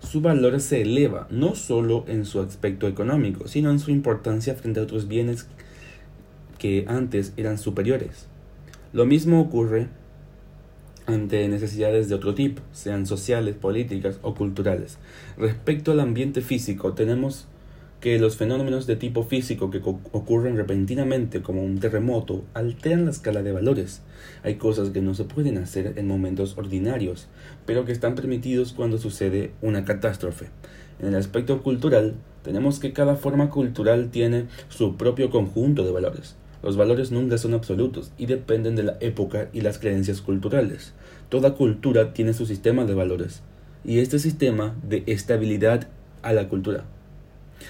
su 0.01 0.21
valor 0.21 0.61
se 0.61 0.83
eleva 0.83 1.27
no 1.31 1.55
solo 1.55 2.05
en 2.09 2.25
su 2.25 2.41
aspecto 2.41 2.87
económico, 2.89 3.49
sino 3.49 3.71
en 3.71 3.79
su 3.79 3.91
importancia 3.91 4.55
frente 4.55 4.81
a 4.81 4.85
otros 4.85 5.09
bienes 5.09 5.47
que 6.59 6.85
antes 6.89 7.33
eran 7.37 7.59
superiores. 7.59 8.27
Lo 8.93 9.07
mismo 9.07 9.41
ocurre 9.41 9.89
ante 11.07 11.49
necesidades 11.49 12.09
de 12.09 12.15
otro 12.15 12.35
tipo, 12.35 12.63
sean 12.73 13.07
sociales, 13.07 13.55
políticas 13.55 14.19
o 14.23 14.35
culturales. 14.35 14.99
Respecto 15.37 15.93
al 15.93 16.01
ambiente 16.01 16.43
físico, 16.43 16.93
tenemos 16.93 17.47
que 18.01 18.19
los 18.21 18.37
fenómenos 18.37 18.87
de 18.87 18.95
tipo 18.95 19.25
físico 19.25 19.71
que 19.71 19.83
ocurren 19.85 20.57
repentinamente 20.57 21.43
como 21.43 21.65
un 21.65 21.81
terremoto 21.81 22.45
alteran 22.55 23.07
la 23.07 23.11
escala 23.11 23.43
de 23.43 23.51
valores. 23.51 24.03
Hay 24.45 24.55
cosas 24.55 24.91
que 24.91 25.01
no 25.01 25.15
se 25.15 25.25
pueden 25.25 25.59
hacer 25.59 25.95
en 25.97 26.07
momentos 26.07 26.57
ordinarios, 26.57 27.27
pero 27.67 27.85
que 27.85 27.93
están 27.93 28.15
permitidos 28.15 28.73
cuando 28.73 28.99
sucede 28.99 29.51
una 29.63 29.85
catástrofe. 29.85 30.47
En 31.01 31.09
el 31.09 31.17
aspecto 31.17 31.61
cultural, 31.63 32.15
tenemos 32.43 32.79
que 32.79 32.93
cada 32.93 33.17
forma 33.17 33.51
cultural 33.51 34.11
tiene 34.11 34.47
su 34.69 34.97
propio 34.97 35.31
conjunto 35.31 35.85
de 35.85 35.91
valores. 35.91 36.37
Los 36.63 36.77
valores 36.77 37.11
nunca 37.11 37.39
son 37.39 37.55
absolutos 37.55 38.13
y 38.17 38.27
dependen 38.27 38.77
de 38.77 38.85
la 38.85 38.97
época 39.01 39.49
y 39.53 39.61
las 39.61 39.79
creencias 39.79 40.21
culturales. 40.21 40.93
Toda 41.29 41.55
cultura 41.55 42.13
tiene 42.13 42.33
su 42.33 42.47
sistema 42.47 42.85
de 42.85 42.95
valores 42.95 43.43
y 43.85 43.99
este 43.99 44.19
sistema 44.19 44.77
de 44.83 45.03
estabilidad 45.07 45.89
a 46.23 46.33
la 46.33 46.49
cultura. 46.49 46.85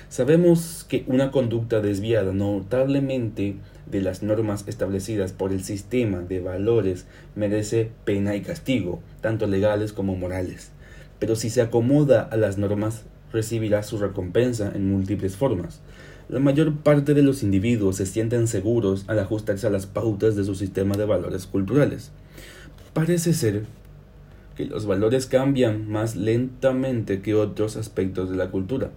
Sabemos 0.08 0.84
que 0.88 1.04
una 1.06 1.30
conducta 1.30 1.80
desviada 1.80 2.32
notablemente 2.32 3.56
de 3.86 4.00
las 4.00 4.22
normas 4.22 4.64
establecidas 4.66 5.32
por 5.32 5.52
el 5.52 5.64
sistema 5.64 6.20
de 6.20 6.40
valores 6.40 7.06
merece 7.34 7.90
pena 8.04 8.36
y 8.36 8.42
castigo, 8.42 9.00
tanto 9.20 9.46
legales 9.46 9.92
como 9.92 10.16
morales. 10.16 10.70
Pero 11.18 11.36
si 11.36 11.50
se 11.50 11.62
acomoda 11.62 12.22
a 12.22 12.36
las 12.36 12.58
normas, 12.58 13.04
recibirá 13.32 13.82
su 13.82 13.98
recompensa 13.98 14.70
en 14.74 14.90
múltiples 14.90 15.36
formas. 15.36 15.80
La 16.28 16.40
mayor 16.40 16.76
parte 16.76 17.14
de 17.14 17.22
los 17.22 17.42
individuos 17.42 17.96
se 17.96 18.06
sienten 18.06 18.48
seguros 18.48 19.04
al 19.08 19.18
ajustarse 19.18 19.66
a 19.66 19.70
las 19.70 19.86
pautas 19.86 20.36
de 20.36 20.44
su 20.44 20.54
sistema 20.54 20.96
de 20.96 21.06
valores 21.06 21.46
culturales. 21.46 22.10
Parece 22.92 23.32
ser 23.32 23.64
que 24.54 24.66
los 24.66 24.86
valores 24.86 25.26
cambian 25.26 25.88
más 25.88 26.16
lentamente 26.16 27.22
que 27.22 27.34
otros 27.34 27.76
aspectos 27.76 28.28
de 28.28 28.36
la 28.36 28.50
cultura. 28.50 28.90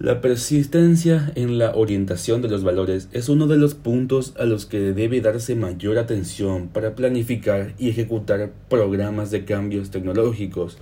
La 0.00 0.22
persistencia 0.22 1.30
en 1.34 1.58
la 1.58 1.74
orientación 1.74 2.40
de 2.40 2.48
los 2.48 2.64
valores 2.64 3.10
es 3.12 3.28
uno 3.28 3.46
de 3.46 3.58
los 3.58 3.74
puntos 3.74 4.32
a 4.38 4.46
los 4.46 4.64
que 4.64 4.94
debe 4.94 5.20
darse 5.20 5.54
mayor 5.56 5.98
atención 5.98 6.68
para 6.68 6.94
planificar 6.94 7.74
y 7.78 7.90
ejecutar 7.90 8.50
programas 8.70 9.30
de 9.30 9.44
cambios 9.44 9.90
tecnológicos. 9.90 10.78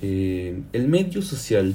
Eh, 0.00 0.62
el 0.72 0.88
medio 0.88 1.20
social 1.20 1.74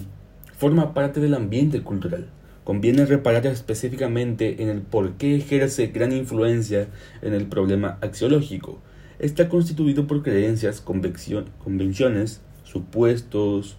forma 0.57 0.95
parte 0.95 1.19
del 1.19 1.35
ambiente 1.35 1.83
cultural. 1.83 2.25
Conviene 2.63 3.05
reparar 3.05 3.45
específicamente 3.45 4.63
en 4.63 4.69
el 4.69 4.81
por 4.81 5.17
qué 5.17 5.35
ejerce 5.35 5.85
gran 5.93 6.11
influencia 6.11 6.87
en 7.21 7.35
el 7.35 7.45
problema 7.45 7.99
axiológico. 8.01 8.79
Está 9.19 9.49
constituido 9.49 10.07
por 10.07 10.23
creencias, 10.23 10.81
convenciones, 10.81 12.41
supuestos, 12.63 13.77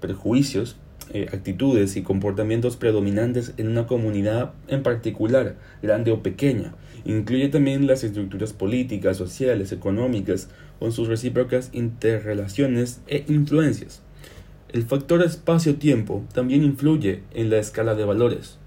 prejuicios 0.00 0.76
eh, 1.12 1.28
actitudes 1.32 1.96
y 1.96 2.02
comportamientos 2.02 2.76
predominantes 2.76 3.54
en 3.56 3.68
una 3.68 3.86
comunidad 3.86 4.52
en 4.68 4.82
particular, 4.82 5.56
grande 5.82 6.12
o 6.12 6.22
pequeña. 6.22 6.74
Incluye 7.04 7.48
también 7.48 7.86
las 7.86 8.04
estructuras 8.04 8.52
políticas, 8.52 9.16
sociales, 9.16 9.72
económicas, 9.72 10.48
con 10.78 10.92
sus 10.92 11.08
recíprocas 11.08 11.70
interrelaciones 11.72 13.00
e 13.06 13.24
influencias. 13.28 14.02
El 14.72 14.84
factor 14.84 15.22
espacio-tiempo 15.22 16.24
también 16.32 16.64
influye 16.64 17.22
en 17.32 17.50
la 17.50 17.58
escala 17.58 17.94
de 17.94 18.04
valores. 18.04 18.58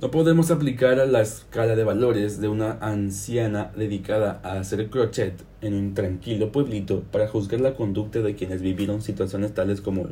No 0.00 0.12
podemos 0.12 0.52
aplicar 0.52 1.00
a 1.00 1.06
la 1.06 1.22
escala 1.22 1.74
de 1.74 1.82
valores 1.82 2.40
de 2.40 2.46
una 2.46 2.78
anciana 2.80 3.72
dedicada 3.76 4.40
a 4.44 4.52
hacer 4.60 4.90
crochet 4.90 5.34
en 5.60 5.74
un 5.74 5.94
tranquilo 5.94 6.52
pueblito 6.52 7.02
para 7.10 7.26
juzgar 7.26 7.60
la 7.60 7.74
conducta 7.74 8.20
de 8.20 8.36
quienes 8.36 8.62
vivieron 8.62 9.02
situaciones 9.02 9.54
tales 9.54 9.80
como 9.80 10.06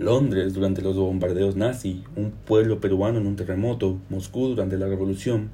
Londres 0.00 0.54
durante 0.54 0.80
los 0.80 0.96
bombardeos 0.96 1.56
nazi, 1.56 2.04
un 2.16 2.30
pueblo 2.30 2.80
peruano 2.80 3.18
en 3.18 3.26
un 3.26 3.36
terremoto, 3.36 3.98
Moscú 4.08 4.48
durante 4.48 4.78
la 4.78 4.88
revolución. 4.88 5.50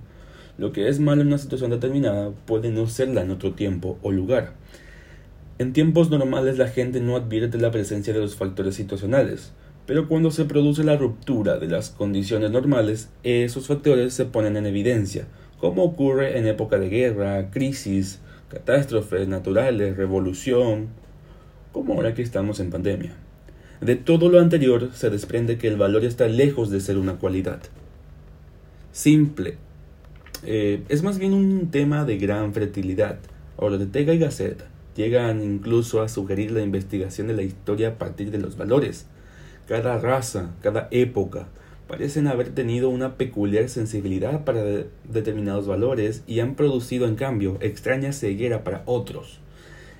Lo 0.57 0.71
que 0.71 0.89
es 0.89 1.01
malo 1.01 1.23
en 1.23 1.27
una 1.27 1.39
situación 1.39 1.73
determinada 1.73 2.31
puede 2.47 2.71
no 2.71 2.87
serla 2.87 3.23
en 3.23 3.33
otro 3.33 3.55
tiempo 3.55 3.99
o 4.03 4.13
lugar. 4.13 4.53
En 5.59 5.73
tiempos 5.73 6.11
normales 6.11 6.59
la 6.59 6.69
gente 6.69 7.01
no 7.01 7.17
advierte 7.17 7.59
la 7.59 7.73
presencia 7.73 8.13
de 8.13 8.21
los 8.21 8.37
factores 8.37 8.77
situacionales, 8.77 9.53
pero 9.85 10.07
cuando 10.07 10.31
se 10.31 10.45
produce 10.45 10.85
la 10.85 10.97
ruptura 10.97 11.59
de 11.59 11.67
las 11.67 11.91
condiciones 11.91 12.53
normales, 12.53 13.11
esos 13.25 13.67
factores 13.67 14.15
se 14.15 14.27
ponen 14.27 14.57
en 14.57 14.67
evidencia, 14.67 15.27
como 15.59 15.83
ocurre 15.83 16.39
en 16.39 16.47
época 16.47 16.79
de 16.79 16.89
guerra, 16.89 17.51
crisis, 17.51 18.21
catástrofes 18.49 19.27
naturales, 19.27 19.97
revolución, 19.97 20.87
como 21.73 21.95
ahora 21.95 22.15
que 22.15 22.23
estamos 22.23 22.61
en 22.61 22.71
pandemia. 22.71 23.26
De 23.81 23.97
todo 23.97 24.29
lo 24.29 24.41
anterior 24.41 24.91
se 24.95 25.11
desprende 25.11 25.59
que 25.59 25.69
el 25.69 25.77
valor 25.77 26.05
está 26.05 26.29
lejos 26.29 26.71
de 26.71 26.81
ser 26.81 26.97
una 26.97 27.17
cualidad. 27.17 27.61
Simple. 28.93 29.59
Eh, 30.45 30.83
es 30.89 31.03
más 31.03 31.19
bien 31.19 31.35
un 31.35 31.71
tema 31.71 32.05
de 32.05 32.17
gran 32.17 32.55
fertilidad. 32.55 33.19
Ortega 33.57 34.15
y 34.15 34.19
Gasset 34.19 34.65
llegan 34.97 35.43
incluso 35.43 36.01
a 36.01 36.09
sugerir 36.09 36.51
la 36.53 36.63
investigación 36.63 37.27
de 37.27 37.35
la 37.35 37.43
historia 37.43 37.89
a 37.89 37.99
partir 37.99 38.31
de 38.31 38.39
los 38.39 38.57
valores. 38.57 39.07
Cada 39.69 39.99
raza, 39.99 40.53
cada 40.63 40.89
época, 40.91 41.49
parecen 41.87 42.27
haber 42.27 42.51
tenido 42.51 42.89
una 42.89 43.17
peculiar 43.17 43.69
sensibilidad 43.69 44.45
para 44.45 44.63
determinados 45.05 45.67
valores 45.67 46.23
y 46.27 46.41
han 46.41 46.55
producido 46.55 47.07
en 47.07 47.17
cambio 47.17 47.59
extraña 47.61 48.13
ceguera 48.13 48.65
para 48.65 48.83
otros. 48.87 49.41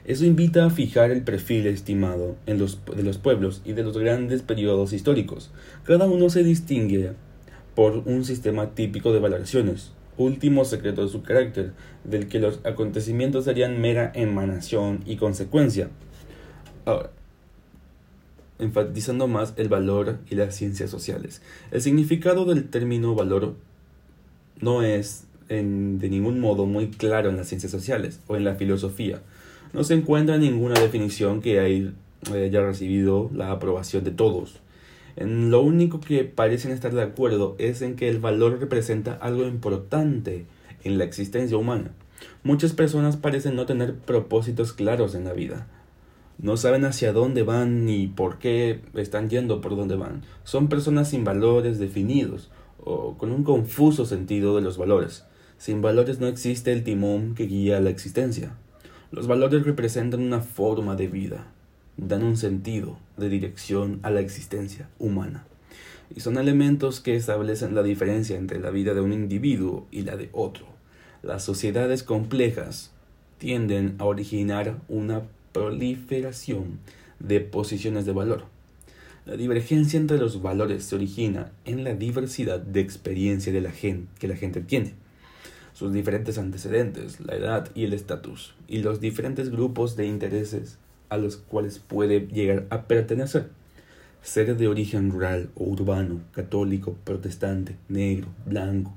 Eso 0.07 0.25
invita 0.25 0.65
a 0.65 0.71
fijar 0.71 1.11
el 1.11 1.23
perfil 1.23 1.67
estimado 1.67 2.37
en 2.47 2.61
los, 2.61 2.79
de 2.95 3.03
los 3.03 3.19
pueblos 3.19 3.61
y 3.65 3.73
de 3.73 3.83
los 3.83 3.99
grandes 3.99 4.41
periodos 4.41 4.93
históricos. 4.93 5.51
Cada 5.83 6.07
uno 6.07 6.31
se 6.31 6.45
distingue 6.45 7.15
por 7.75 8.05
un 8.07 8.25
sistema 8.25 8.71
típico 8.77 9.13
de 9.13 9.19
valoraciones, 9.19 9.91
último 10.17 10.65
secreto 10.65 11.03
de 11.03 11.09
su 11.09 11.25
carácter, 11.25 11.73
del 12.05 12.29
que 12.29 12.39
los 12.39 12.61
acontecimientos 12.65 13.47
serían 13.47 13.81
mera 13.81 14.13
emanación 14.15 15.01
y 15.07 15.17
consecuencia. 15.17 15.91
Ahora, 16.85 17.11
enfatizando 18.61 19.27
más 19.27 19.55
el 19.57 19.69
valor 19.69 20.19
y 20.31 20.37
las 20.37 20.55
ciencias 20.55 20.89
sociales. 20.89 21.43
El 21.73 21.83
significado 21.83 22.45
del 22.45 22.69
término 22.69 23.17
valor 23.17 23.57
no 24.61 24.83
es 24.83 25.27
de 25.49 26.09
ningún 26.09 26.39
modo 26.39 26.65
muy 26.67 26.91
claro 26.91 27.29
en 27.29 27.37
las 27.37 27.49
ciencias 27.49 27.73
sociales 27.73 28.21
o 28.29 28.37
en 28.37 28.45
la 28.45 28.55
filosofía 28.55 29.21
no 29.77 29.85
se 29.85 29.93
encuentra 29.93 30.39
ninguna 30.39 30.81
definición 30.81 31.43
que 31.43 31.61
haya 31.61 32.63
recibido 32.63 33.31
la 33.35 33.51
aprobación 33.51 34.05
de 34.05 34.11
todos. 34.11 34.61
Lo 35.19 35.61
único 35.61 36.01
que 36.01 36.25
parecen 36.25 36.73
estar 36.73 36.95
de 36.95 37.03
acuerdo 37.03 37.57
es 37.59 37.83
en 37.83 37.95
que 37.95 38.09
el 38.09 38.19
valor 38.19 38.59
representa 38.59 39.13
algo 39.13 39.47
importante 39.47 40.47
en 40.83 40.97
la 40.97 41.05
existencia 41.05 41.59
humana. 41.59 41.91
Muchas 42.43 42.73
personas 42.73 43.19
parecen 43.19 43.55
no 43.55 43.67
tener 43.67 43.97
propósitos 43.97 44.73
claros 44.73 45.15
en 45.15 45.25
la 45.25 45.35
vida. 45.35 45.67
No 46.39 46.57
saben 46.57 46.87
hacia 46.87 47.13
dónde 47.13 47.43
van 47.43 47.85
ni 47.85 48.07
por 48.07 48.39
qué 48.39 48.81
están 48.95 49.29
yendo 49.29 49.61
por 49.61 49.77
dónde 49.77 49.97
van. 49.97 50.23
Son 50.45 50.69
personas 50.69 51.11
sin 51.11 51.23
valores 51.23 51.79
definidos 51.79 52.51
o 52.83 53.19
con 53.19 53.31
un 53.31 53.45
confuso 53.45 54.07
sentido 54.07 54.57
de 54.57 54.63
los 54.63 54.79
valores. 54.79 55.27
Sin 55.59 55.83
valores 55.83 56.19
no 56.19 56.29
existe 56.29 56.73
el 56.73 56.83
timón 56.83 57.35
que 57.35 57.45
guía 57.47 57.79
la 57.81 57.91
existencia. 57.91 58.55
Los 59.17 59.29
valores 59.29 59.65
representan 59.65 60.21
una 60.21 60.43
forma 60.43 60.95
de 60.95 61.09
vida, 61.09 61.47
dan 61.97 62.23
un 62.23 62.37
sentido 62.37 62.99
de 63.17 63.31
dirección 63.31 63.99
a 64.03 64.11
la 64.11 64.21
existencia 64.21 64.91
humana 64.99 65.47
y 66.15 66.21
son 66.21 66.37
elementos 66.37 67.01
que 67.01 67.17
establecen 67.17 67.75
la 67.75 67.83
diferencia 67.83 68.37
entre 68.37 68.61
la 68.61 68.69
vida 68.69 68.93
de 68.93 69.01
un 69.01 69.15
individuo 69.15 69.87
y 69.91 70.03
la 70.03 70.19
de 70.19 70.29
otro. 70.35 70.67
Las 71.23 71.43
sociedades 71.43 72.03
complejas 72.03 72.93
tienden 73.39 73.95
a 74.01 74.05
originar 74.05 74.83
una 74.87 75.23
proliferación 75.53 76.79
de 77.19 77.41
posiciones 77.41 78.05
de 78.05 78.13
valor. 78.13 78.45
La 79.25 79.39
divergencia 79.39 79.99
entre 79.99 80.19
los 80.19 80.43
valores 80.43 80.85
se 80.85 80.95
origina 80.95 81.53
en 81.65 81.85
la 81.85 81.95
diversidad 81.95 82.61
de 82.61 82.81
experiencia 82.81 83.51
de 83.51 83.63
la 83.63 83.71
gente, 83.71 84.09
que 84.19 84.29
la 84.29 84.37
gente 84.37 84.61
tiene, 84.61 84.93
sus 85.77 85.93
diferentes 85.93 86.39
antecedentes, 86.39 87.21
la 87.21 87.37
edad 87.37 87.69
y 87.75 87.85
el 87.85 87.93
estatus, 87.93 88.55
y 88.67 88.79
los 88.79 88.99
diferentes 88.99 89.51
grupos 89.51 89.95
de 89.95 90.07
intereses 90.07 90.79
a 91.11 91.19
los 91.19 91.37
cuales 91.37 91.81
puede 91.81 92.21
llegar 92.29 92.65
a 92.71 92.85
pertenecer. 92.85 93.51
Ser 94.23 94.57
de 94.57 94.69
origen 94.69 95.11
rural 95.11 95.51
o 95.55 95.65
urbano, 95.65 96.21
católico, 96.33 96.97
protestante, 97.05 97.77
negro, 97.91 98.29
blanco, 98.47 98.95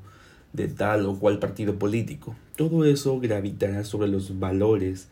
de 0.54 0.70
tal 0.70 1.06
o 1.06 1.20
cual 1.20 1.40
partido 1.40 1.78
político, 1.78 2.34
todo 2.56 2.86
eso 2.86 3.20
gravitará 3.20 3.84
sobre 3.84 4.08
los 4.08 4.40
valores 4.40 5.10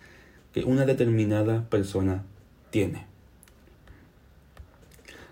que 0.53 0.63
una 0.63 0.85
determinada 0.85 1.69
persona 1.69 2.23
tiene. 2.69 3.05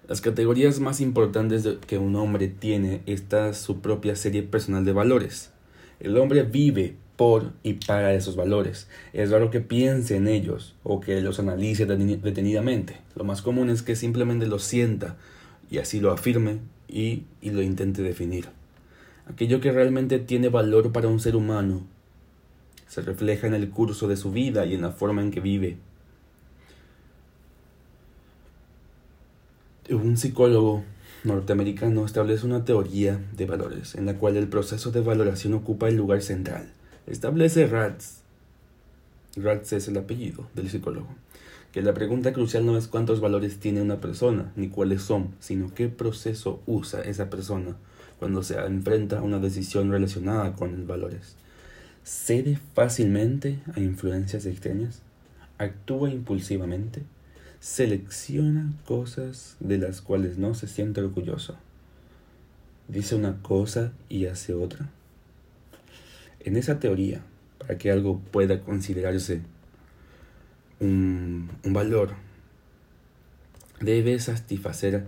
Las 0.10 0.20
categorías 0.20 0.82
más 0.82 1.00
importantes 1.00 1.66
que 1.88 1.98
un 1.98 2.18
hombre 2.18 2.50
tiene 2.50 3.04
está 3.06 3.54
su 3.54 3.80
propia 3.80 4.18
serie 4.18 4.44
personal 4.44 4.84
de 4.84 4.92
valores. 4.92 5.55
El 6.00 6.18
hombre 6.18 6.44
vive 6.44 6.96
por 7.16 7.54
y 7.64 7.74
para 7.74 8.14
esos 8.14 8.36
valores. 8.36 8.88
Es 9.14 9.32
raro 9.32 9.50
que 9.52 9.62
piense 9.62 10.16
en 10.16 10.28
ellos 10.28 10.76
o 10.84 11.00
que 11.00 11.22
los 11.22 11.40
analice 11.40 11.86
detenidamente. 11.86 12.98
Lo 13.16 13.24
más 13.24 13.42
común 13.42 13.70
es 13.70 13.82
que 13.82 13.96
simplemente 13.96 14.48
lo 14.48 14.60
sienta 14.60 15.16
y 15.70 15.78
así 15.78 16.00
lo 16.00 16.12
afirme 16.12 16.60
y, 16.88 17.24
y 17.42 17.52
lo 17.52 17.62
intente 17.62 18.02
definir. 18.02 18.48
Aquello 19.28 19.60
que 19.60 19.72
realmente 19.72 20.20
tiene 20.20 20.50
valor 20.50 20.92
para 20.92 21.08
un 21.08 21.20
ser 21.20 21.36
humano 21.36 21.84
se 22.88 23.02
refleja 23.02 23.48
en 23.48 23.54
el 23.54 23.70
curso 23.70 24.08
de 24.08 24.18
su 24.18 24.32
vida 24.32 24.66
y 24.66 24.76
en 24.76 24.82
la 24.82 24.92
forma 24.92 25.22
en 25.22 25.32
que 25.32 25.40
vive. 25.40 25.78
Un 29.90 30.18
psicólogo 30.18 30.84
norteamericano 31.26 32.06
establece 32.06 32.46
una 32.46 32.66
teoría 32.66 33.20
de 33.36 33.46
valores 33.46 33.96
en 33.96 34.06
la 34.06 34.18
cual 34.18 34.38
el 34.38 34.48
proceso 34.48 34.92
de 34.92 35.02
valoración 35.02 35.54
ocupa 35.54 35.88
el 35.88 35.96
lugar 35.96 36.22
central. 36.22 36.72
Establece 37.08 37.68
Ratz, 37.68 38.22
Ratz 39.38 39.74
es 39.74 39.88
el 39.88 39.98
apellido 39.98 40.48
del 40.54 40.70
psicólogo, 40.70 41.10
que 41.72 41.82
la 41.82 41.94
pregunta 41.94 42.32
crucial 42.32 42.66
no 42.66 42.78
es 42.78 42.88
cuántos 42.88 43.20
valores 43.20 43.60
tiene 43.60 43.82
una 43.82 44.00
persona, 44.00 44.52
ni 44.56 44.70
cuáles 44.70 45.02
son, 45.02 45.36
sino 45.40 45.74
qué 45.74 45.90
proceso 45.90 46.62
usa 46.66 47.02
esa 47.02 47.30
persona 47.30 47.76
cuando 48.18 48.44
se 48.44 48.58
enfrenta 48.58 49.20
a 49.20 49.24
una 49.24 49.40
decisión 49.40 49.92
relacionada 49.92 50.54
con 50.54 50.72
los 50.72 50.88
valores. 50.88 51.36
¿Cede 52.04 52.60
fácilmente 52.74 53.60
a 53.74 53.80
influencias 53.80 54.46
extrañas? 54.46 55.02
¿Actúa 55.58 56.10
impulsivamente? 56.10 57.04
¿Selecciona 57.66 58.72
cosas 58.86 59.58
de 59.60 59.80
las 59.80 60.00
cuales 60.00 60.38
no 60.38 60.54
se 60.54 60.68
siente 60.68 61.02
orgulloso? 61.02 61.58
¿Dice 62.88 63.16
una 63.16 63.42
cosa 63.42 63.92
y 64.08 64.28
hace 64.28 64.54
otra? 64.54 64.88
En 66.42 66.58
esa 66.58 66.80
teoría, 66.80 67.24
para 67.58 67.80
que 67.80 67.90
algo 67.90 68.20
pueda 68.20 68.62
considerarse 68.62 69.42
un, 70.80 71.50
un 71.64 71.74
valor, 71.74 72.12
debe 73.82 74.20
satisfacer 74.20 75.06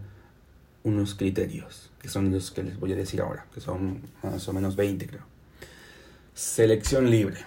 unos 0.84 1.14
criterios, 1.14 1.92
que 2.02 2.10
son 2.10 2.32
los 2.32 2.50
que 2.50 2.64
les 2.64 2.80
voy 2.80 2.92
a 2.92 2.96
decir 2.96 3.22
ahora, 3.22 3.46
que 3.54 3.62
son 3.62 4.02
más 4.24 4.48
o 4.48 4.54
menos 4.54 4.76
20 4.76 5.06
creo. 5.06 5.26
Selección 6.34 7.12
libre. 7.12 7.38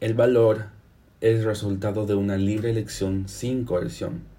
El 0.00 0.12
valor 0.12 0.66
es 1.22 1.44
resultado 1.44 2.04
de 2.04 2.16
una 2.16 2.36
libre 2.36 2.68
elección 2.68 3.30
sin 3.30 3.64
coerción. 3.64 4.36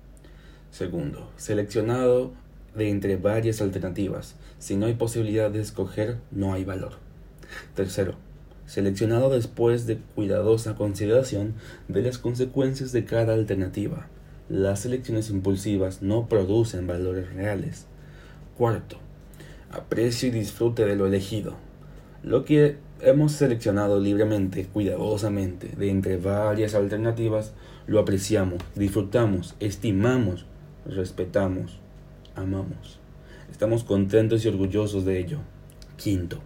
Segundo, 0.71 1.29
seleccionado 1.35 2.31
de 2.75 2.89
entre 2.89 3.17
varias 3.17 3.61
alternativas. 3.61 4.35
Si 4.59 4.75
no 4.75 4.85
hay 4.85 4.93
posibilidad 4.93 5.51
de 5.51 5.61
escoger, 5.61 6.17
no 6.31 6.53
hay 6.53 6.63
valor. 6.63 6.93
Tercero, 7.75 8.15
seleccionado 8.65 9.29
después 9.29 9.87
de 9.87 9.97
cuidadosa 10.15 10.75
consideración 10.75 11.55
de 11.87 12.03
las 12.03 12.17
consecuencias 12.17 12.91
de 12.91 13.05
cada 13.05 13.33
alternativa. 13.33 14.07
Las 14.47 14.81
selecciones 14.81 15.29
impulsivas 15.29 16.01
no 16.01 16.27
producen 16.27 16.87
valores 16.87 17.33
reales. 17.33 17.87
Cuarto, 18.57 18.97
aprecio 19.71 20.29
y 20.29 20.31
disfrute 20.31 20.85
de 20.85 20.95
lo 20.95 21.07
elegido. 21.07 21.55
Lo 22.23 22.45
que 22.45 22.77
hemos 23.01 23.31
seleccionado 23.31 23.99
libremente, 23.99 24.65
cuidadosamente, 24.65 25.69
de 25.77 25.89
entre 25.89 26.17
varias 26.17 26.75
alternativas, 26.75 27.53
lo 27.87 27.99
apreciamos, 27.99 28.61
disfrutamos, 28.75 29.55
estimamos, 29.59 30.45
respetamos, 30.85 31.79
amamos. 32.35 32.99
Estamos 33.51 33.83
contentos 33.83 34.45
y 34.45 34.47
orgullosos 34.47 35.05
de 35.05 35.19
ello. 35.19 35.39
Quinto, 35.97 36.39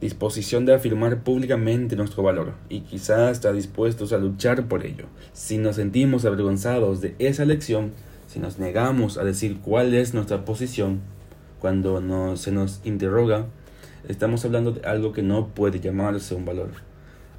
disposición 0.00 0.66
de 0.66 0.74
afirmar 0.74 1.22
públicamente 1.22 1.96
nuestro 1.96 2.22
valor 2.22 2.54
y 2.68 2.80
quizás 2.80 3.32
está 3.32 3.52
dispuestos 3.52 4.12
a 4.12 4.18
luchar 4.18 4.68
por 4.68 4.84
ello. 4.84 5.06
Si 5.32 5.58
nos 5.58 5.76
sentimos 5.76 6.24
avergonzados 6.24 7.00
de 7.00 7.14
esa 7.18 7.42
elección, 7.42 7.92
si 8.26 8.38
nos 8.38 8.58
negamos 8.58 9.18
a 9.18 9.24
decir 9.24 9.58
cuál 9.60 9.94
es 9.94 10.14
nuestra 10.14 10.44
posición, 10.44 11.00
cuando 11.60 12.00
no, 12.00 12.36
se 12.36 12.52
nos 12.52 12.80
interroga, 12.84 13.46
estamos 14.06 14.44
hablando 14.44 14.72
de 14.72 14.86
algo 14.86 15.12
que 15.12 15.22
no 15.22 15.48
puede 15.48 15.80
llamarse 15.80 16.34
un 16.34 16.44
valor. 16.44 16.70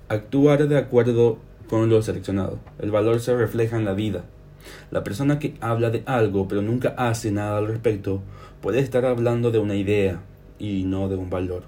Actuar 0.10 0.68
de 0.68 0.78
acuerdo 0.78 1.38
con 1.70 1.90
lo 1.90 2.02
seleccionado. 2.02 2.60
El 2.80 2.92
valor 2.92 3.20
se 3.20 3.36
refleja 3.36 3.78
en 3.78 3.86
la 3.86 3.94
vida. 3.94 4.24
La 4.92 5.04
persona 5.04 5.40
que 5.40 5.56
habla 5.62 5.90
de 5.90 6.04
algo 6.06 6.48
pero 6.48 6.62
nunca 6.62 6.96
hace 6.98 7.32
nada 7.32 7.58
al 7.58 7.68
respecto 7.68 8.22
puede 8.62 8.80
estar 8.80 9.06
hablando 9.06 9.52
de 9.52 9.60
una 9.60 9.76
idea 9.76 10.22
y 10.58 10.84
no 10.84 11.10
de 11.10 11.16
un 11.16 11.30
valor. 11.30 11.64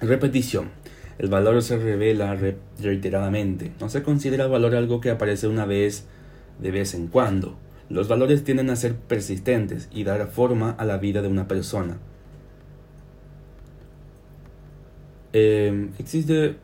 Repetición. 0.00 0.70
El 1.18 1.28
valor 1.28 1.62
se 1.62 1.76
revela 1.76 2.34
reiteradamente. 2.80 3.72
No 3.78 3.90
se 3.90 4.02
considera 4.02 4.46
valor 4.46 4.74
algo 4.74 5.00
que 5.00 5.10
aparece 5.10 5.48
una 5.48 5.66
vez 5.66 6.06
de 6.58 6.70
vez 6.70 6.94
en 6.94 7.08
cuando. 7.08 7.58
Los 7.90 8.08
valores 8.08 8.44
tienden 8.44 8.70
a 8.70 8.76
ser 8.76 8.94
persistentes 8.94 9.88
y 9.92 10.04
dar 10.04 10.26
forma 10.28 10.70
a 10.70 10.84
la 10.84 10.96
vida 10.96 11.22
de 11.22 11.28
una 11.28 11.48
persona. 11.48 11.98
Em, 15.32 15.90
existe 15.98 16.56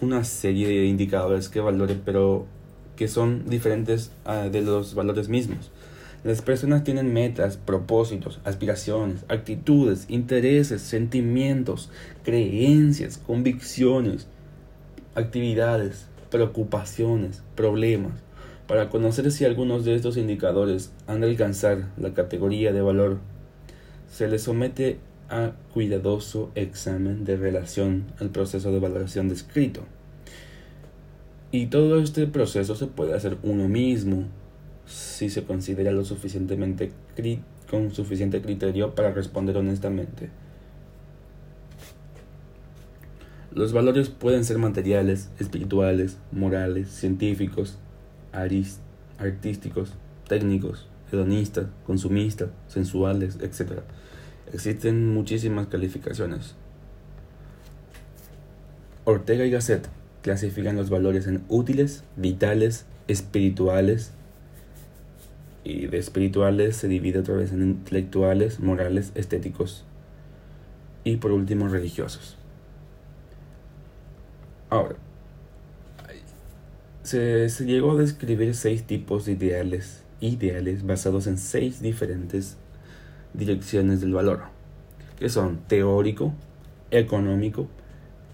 una 0.00 0.22
serie 0.24 0.68
de 0.68 0.86
indicadores 0.86 1.48
que 1.48 1.60
valores, 1.60 1.96
pero 2.04 2.46
que 2.96 3.08
son 3.08 3.48
diferentes 3.48 4.10
ah, 4.24 4.48
de 4.50 4.62
los 4.62 4.94
valores 4.94 5.28
mismos. 5.28 5.70
Las 6.22 6.40
personas 6.40 6.84
tienen 6.84 7.12
metas, 7.12 7.58
propósitos, 7.58 8.40
aspiraciones, 8.44 9.24
actitudes, 9.28 10.06
intereses, 10.08 10.80
sentimientos, 10.80 11.90
creencias, 12.22 13.18
convicciones, 13.18 14.26
actividades, 15.14 16.06
preocupaciones, 16.30 17.42
problemas 17.54 18.24
para 18.66 18.88
conocer 18.88 19.30
si 19.30 19.44
algunos 19.44 19.84
de 19.84 19.94
estos 19.94 20.16
indicadores 20.16 20.92
han 21.06 21.20
de 21.20 21.28
alcanzar 21.28 21.90
la 21.98 22.14
categoría 22.14 22.72
de 22.72 22.80
valor, 22.80 23.18
se 24.10 24.28
les 24.28 24.42
somete 24.42 24.98
a 25.28 25.52
cuidadoso 25.72 26.50
examen 26.54 27.24
de 27.24 27.36
relación 27.36 28.06
al 28.20 28.30
proceso 28.30 28.72
de 28.72 28.78
valoración 28.78 29.28
descrito. 29.28 29.82
Y 31.54 31.66
todo 31.66 32.00
este 32.00 32.26
proceso 32.26 32.74
se 32.74 32.88
puede 32.88 33.14
hacer 33.14 33.38
uno 33.44 33.68
mismo 33.68 34.24
si 34.86 35.30
se 35.30 35.44
considera 35.44 35.92
lo 35.92 36.04
suficientemente 36.04 36.90
con 37.70 37.92
suficiente 37.92 38.42
criterio 38.42 38.96
para 38.96 39.12
responder 39.12 39.56
honestamente. 39.56 40.30
Los 43.52 43.72
valores 43.72 44.08
pueden 44.08 44.44
ser 44.44 44.58
materiales, 44.58 45.30
espirituales, 45.38 46.18
morales, 46.32 46.88
científicos, 46.88 47.78
artísticos, 48.32 49.92
técnicos, 50.26 50.88
hedonistas, 51.12 51.66
consumistas, 51.86 52.48
sensuales, 52.66 53.38
etc. 53.40 53.82
Existen 54.52 55.14
muchísimas 55.14 55.68
calificaciones. 55.68 56.56
Ortega 59.04 59.44
y 59.44 59.52
Gasset 59.52 59.88
clasifican 60.24 60.74
los 60.74 60.88
valores 60.88 61.26
en 61.26 61.44
útiles, 61.48 62.02
vitales, 62.16 62.86
espirituales, 63.08 64.12
y 65.64 65.86
de 65.86 65.98
espirituales 65.98 66.76
se 66.76 66.88
divide 66.88 67.18
otra 67.18 67.34
vez 67.34 67.52
en 67.52 67.60
intelectuales, 67.60 68.58
morales, 68.58 69.12
estéticos 69.14 69.84
y 71.04 71.18
por 71.18 71.30
último 71.30 71.68
religiosos. 71.68 72.38
Ahora, 74.70 74.96
se, 77.02 77.46
llegó 77.66 77.92
a 77.92 77.96
describir 77.96 78.54
seis 78.54 78.82
tipos 78.84 79.26
de 79.26 79.32
ideales, 79.32 80.04
ideales 80.20 80.86
basados 80.86 81.26
en 81.26 81.36
seis 81.36 81.82
diferentes 81.82 82.56
direcciones 83.34 84.00
del 84.00 84.14
valor, 84.14 84.44
que 85.18 85.28
son 85.28 85.58
teórico, 85.68 86.32
económico, 86.90 87.68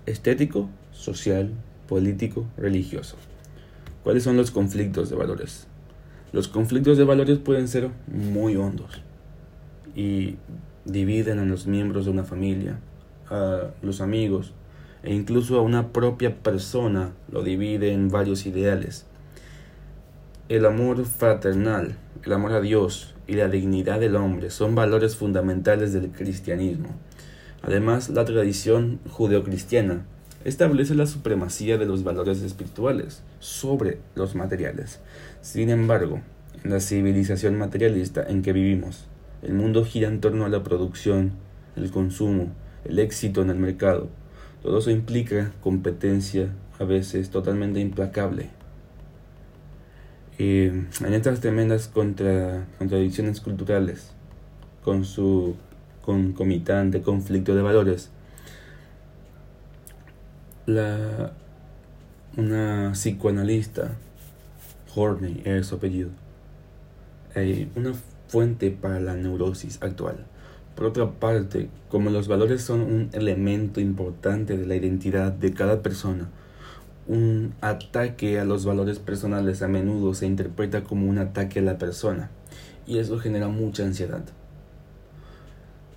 estético, 0.06 0.70
social, 0.92 1.52
político, 1.90 2.46
religioso. 2.56 3.16
¿Cuáles 4.04 4.22
son 4.22 4.36
los 4.36 4.52
conflictos 4.52 5.10
de 5.10 5.16
valores? 5.16 5.66
Los 6.32 6.46
conflictos 6.46 6.96
de 6.96 7.04
valores 7.04 7.38
pueden 7.38 7.66
ser 7.66 7.90
muy 8.06 8.54
hondos, 8.54 9.02
y 9.96 10.36
dividen 10.84 11.40
a 11.40 11.44
los 11.44 11.66
miembros 11.66 12.04
de 12.04 12.12
una 12.12 12.22
familia, 12.22 12.78
a 13.28 13.70
los 13.82 14.00
amigos 14.00 14.52
e 15.02 15.14
incluso 15.14 15.58
a 15.58 15.62
una 15.62 15.92
propia 15.92 16.42
persona 16.42 17.12
lo 17.32 17.42
divide 17.42 17.92
en 17.92 18.08
varios 18.08 18.46
ideales. 18.46 19.06
El 20.48 20.66
amor 20.66 21.04
fraternal, 21.04 21.96
el 22.24 22.32
amor 22.32 22.52
a 22.52 22.60
Dios 22.60 23.14
y 23.26 23.34
la 23.34 23.48
dignidad 23.48 23.98
del 23.98 24.14
hombre 24.14 24.50
son 24.50 24.74
valores 24.76 25.16
fundamentales 25.16 25.92
del 25.92 26.10
cristianismo. 26.10 26.88
Además, 27.62 28.10
la 28.10 28.24
tradición 28.24 29.00
judeocristiana 29.10 30.04
establece 30.44 30.94
la 30.94 31.06
supremacía 31.06 31.78
de 31.78 31.86
los 31.86 32.04
valores 32.04 32.42
espirituales 32.42 33.22
sobre 33.38 33.98
los 34.14 34.34
materiales. 34.34 35.00
Sin 35.42 35.70
embargo, 35.70 36.20
en 36.64 36.70
la 36.70 36.80
civilización 36.80 37.58
materialista 37.58 38.22
en 38.22 38.42
que 38.42 38.52
vivimos, 38.52 39.06
el 39.42 39.54
mundo 39.54 39.84
gira 39.84 40.08
en 40.08 40.20
torno 40.20 40.44
a 40.44 40.48
la 40.48 40.62
producción, 40.62 41.32
el 41.76 41.90
consumo, 41.90 42.48
el 42.84 42.98
éxito 42.98 43.42
en 43.42 43.50
el 43.50 43.58
mercado. 43.58 44.08
Todo 44.62 44.78
eso 44.78 44.90
implica 44.90 45.52
competencia, 45.62 46.48
a 46.78 46.84
veces 46.84 47.30
totalmente 47.30 47.80
implacable, 47.80 48.50
en 50.38 50.88
estas 51.12 51.40
tremendas 51.40 51.88
contra, 51.88 52.66
contradicciones 52.78 53.42
culturales, 53.42 54.12
con 54.82 55.04
su 55.04 55.56
concomitante 56.00 57.02
conflicto 57.02 57.54
de 57.54 57.60
valores, 57.60 58.10
la, 60.74 61.32
una 62.36 62.92
psicoanalista, 62.92 63.92
Horney 64.94 65.42
es 65.44 65.66
su 65.66 65.76
apellido, 65.76 66.10
una 67.76 67.92
fuente 68.28 68.70
para 68.70 69.00
la 69.00 69.14
neurosis 69.14 69.78
actual. 69.82 70.26
Por 70.74 70.86
otra 70.86 71.10
parte, 71.10 71.68
como 71.88 72.10
los 72.10 72.28
valores 72.28 72.62
son 72.62 72.80
un 72.80 73.10
elemento 73.12 73.80
importante 73.80 74.56
de 74.56 74.66
la 74.66 74.76
identidad 74.76 75.32
de 75.32 75.52
cada 75.52 75.82
persona, 75.82 76.28
un 77.06 77.54
ataque 77.60 78.38
a 78.38 78.44
los 78.44 78.64
valores 78.64 78.98
personales 78.98 79.62
a 79.62 79.68
menudo 79.68 80.14
se 80.14 80.26
interpreta 80.26 80.84
como 80.84 81.08
un 81.08 81.18
ataque 81.18 81.58
a 81.58 81.62
la 81.62 81.76
persona 81.76 82.30
y 82.86 82.98
eso 82.98 83.18
genera 83.18 83.48
mucha 83.48 83.84
ansiedad. 83.84 84.22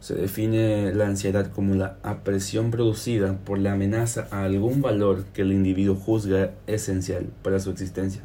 Se 0.04 0.16
define 0.16 0.94
la 0.94 1.08
ansiedad 1.08 1.50
como 1.50 1.76
la 1.76 1.96
apresión 2.04 2.72
producida 2.72 3.38
por 3.46 3.58
la 3.58 3.72
amenaza 3.72 4.28
a 4.32 4.44
algún 4.44 4.82
valor 4.82 5.24
que 5.34 5.44
el 5.44 5.54
individuo 5.54 5.96
juzga 5.96 6.52
esencial 6.68 7.28
para 7.42 7.62
su 7.62 7.70
existencia. 7.70 8.22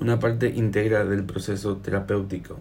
Una 0.00 0.20
parte 0.20 0.48
íntegra 0.48 1.04
del 1.04 1.24
proceso 1.24 1.76
terapéutico 1.76 2.56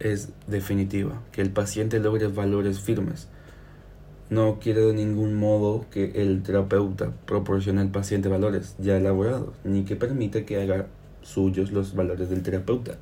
es 0.00 0.28
definitiva, 0.48 1.22
que 1.32 1.40
el 1.40 1.48
paciente 1.48 1.98
logre 1.98 2.26
valores 2.26 2.78
firmes 2.78 3.28
no 4.28 4.58
quiere 4.60 4.82
de 4.82 4.92
ningún 4.92 5.32
modo 5.32 5.86
que 5.90 6.12
el 6.16 6.42
terapeuta 6.42 7.14
proporcione 7.24 7.80
al 7.80 7.90
paciente 7.90 8.28
valores 8.28 8.76
ya 8.80 8.98
elaborados, 8.98 9.54
ni 9.64 9.84
que 9.84 9.96
permite 9.96 10.44
que 10.44 10.60
haga 10.60 10.88
suyos 11.22 11.72
los 11.72 11.94
valores 11.94 12.28
del 12.28 12.42
terapeuta, 12.42 12.98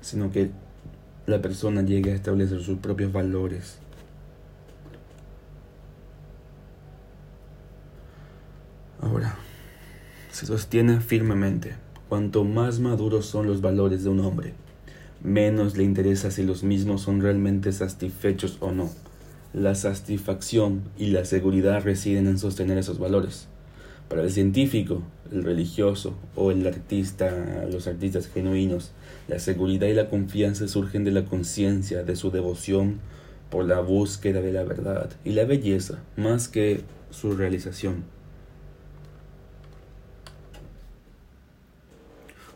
sino 0.00 0.30
que 0.30 0.52
la 1.28 1.40
persona 1.40 1.82
llegue 1.82 2.10
a 2.10 2.14
establecer 2.16 2.60
sus 2.60 2.78
propios 2.78 3.12
valores. 3.12 3.78
Ahora, 9.00 9.36
se 10.32 10.46
sostiene 10.46 11.00
firmemente, 11.00 11.76
cuanto 12.08 12.42
más 12.42 12.80
maduros 12.80 13.26
son 13.26 13.46
los 13.46 13.60
valores 13.60 14.02
de 14.02 14.10
un 14.10 14.20
hombre, 14.20 14.54
menos 15.22 15.76
le 15.76 15.84
interesa 15.84 16.32
si 16.32 16.42
los 16.42 16.64
mismos 16.64 17.02
son 17.02 17.20
realmente 17.20 17.70
satisfechos 17.70 18.56
o 18.60 18.72
no 18.72 18.90
la 19.52 19.74
satisfacción 19.74 20.82
y 20.98 21.06
la 21.06 21.24
seguridad 21.24 21.82
residen 21.82 22.26
en 22.26 22.38
sostener 22.38 22.78
esos 22.78 22.98
valores. 22.98 23.48
Para 24.08 24.22
el 24.22 24.30
científico, 24.30 25.02
el 25.32 25.44
religioso 25.44 26.14
o 26.34 26.50
el 26.50 26.66
artista, 26.66 27.66
los 27.70 27.86
artistas 27.86 28.28
genuinos, 28.28 28.92
la 29.28 29.38
seguridad 29.38 29.86
y 29.86 29.94
la 29.94 30.08
confianza 30.08 30.68
surgen 30.68 31.04
de 31.04 31.10
la 31.10 31.24
conciencia, 31.24 32.02
de 32.02 32.16
su 32.16 32.30
devoción 32.30 33.00
por 33.50 33.64
la 33.64 33.80
búsqueda 33.80 34.40
de 34.40 34.52
la 34.52 34.64
verdad 34.64 35.10
y 35.24 35.30
la 35.30 35.44
belleza, 35.44 36.02
más 36.16 36.48
que 36.48 36.82
su 37.10 37.36
realización. 37.36 38.04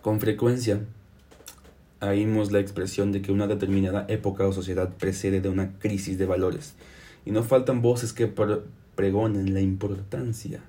Con 0.00 0.20
frecuencia, 0.20 0.80
oímos 2.00 2.50
la 2.50 2.58
expresión 2.58 3.12
de 3.12 3.22
que 3.22 3.32
una 3.32 3.46
determinada 3.46 4.04
época 4.08 4.46
o 4.46 4.52
sociedad 4.52 4.90
precede 4.98 5.40
de 5.40 5.48
una 5.48 5.78
crisis 5.78 6.18
de 6.18 6.26
valores, 6.26 6.74
y 7.24 7.30
no 7.30 7.44
faltan 7.44 7.82
voces 7.82 8.12
que 8.12 8.26
pregonen 8.96 9.54
la 9.54 9.60
importancia 9.60 10.60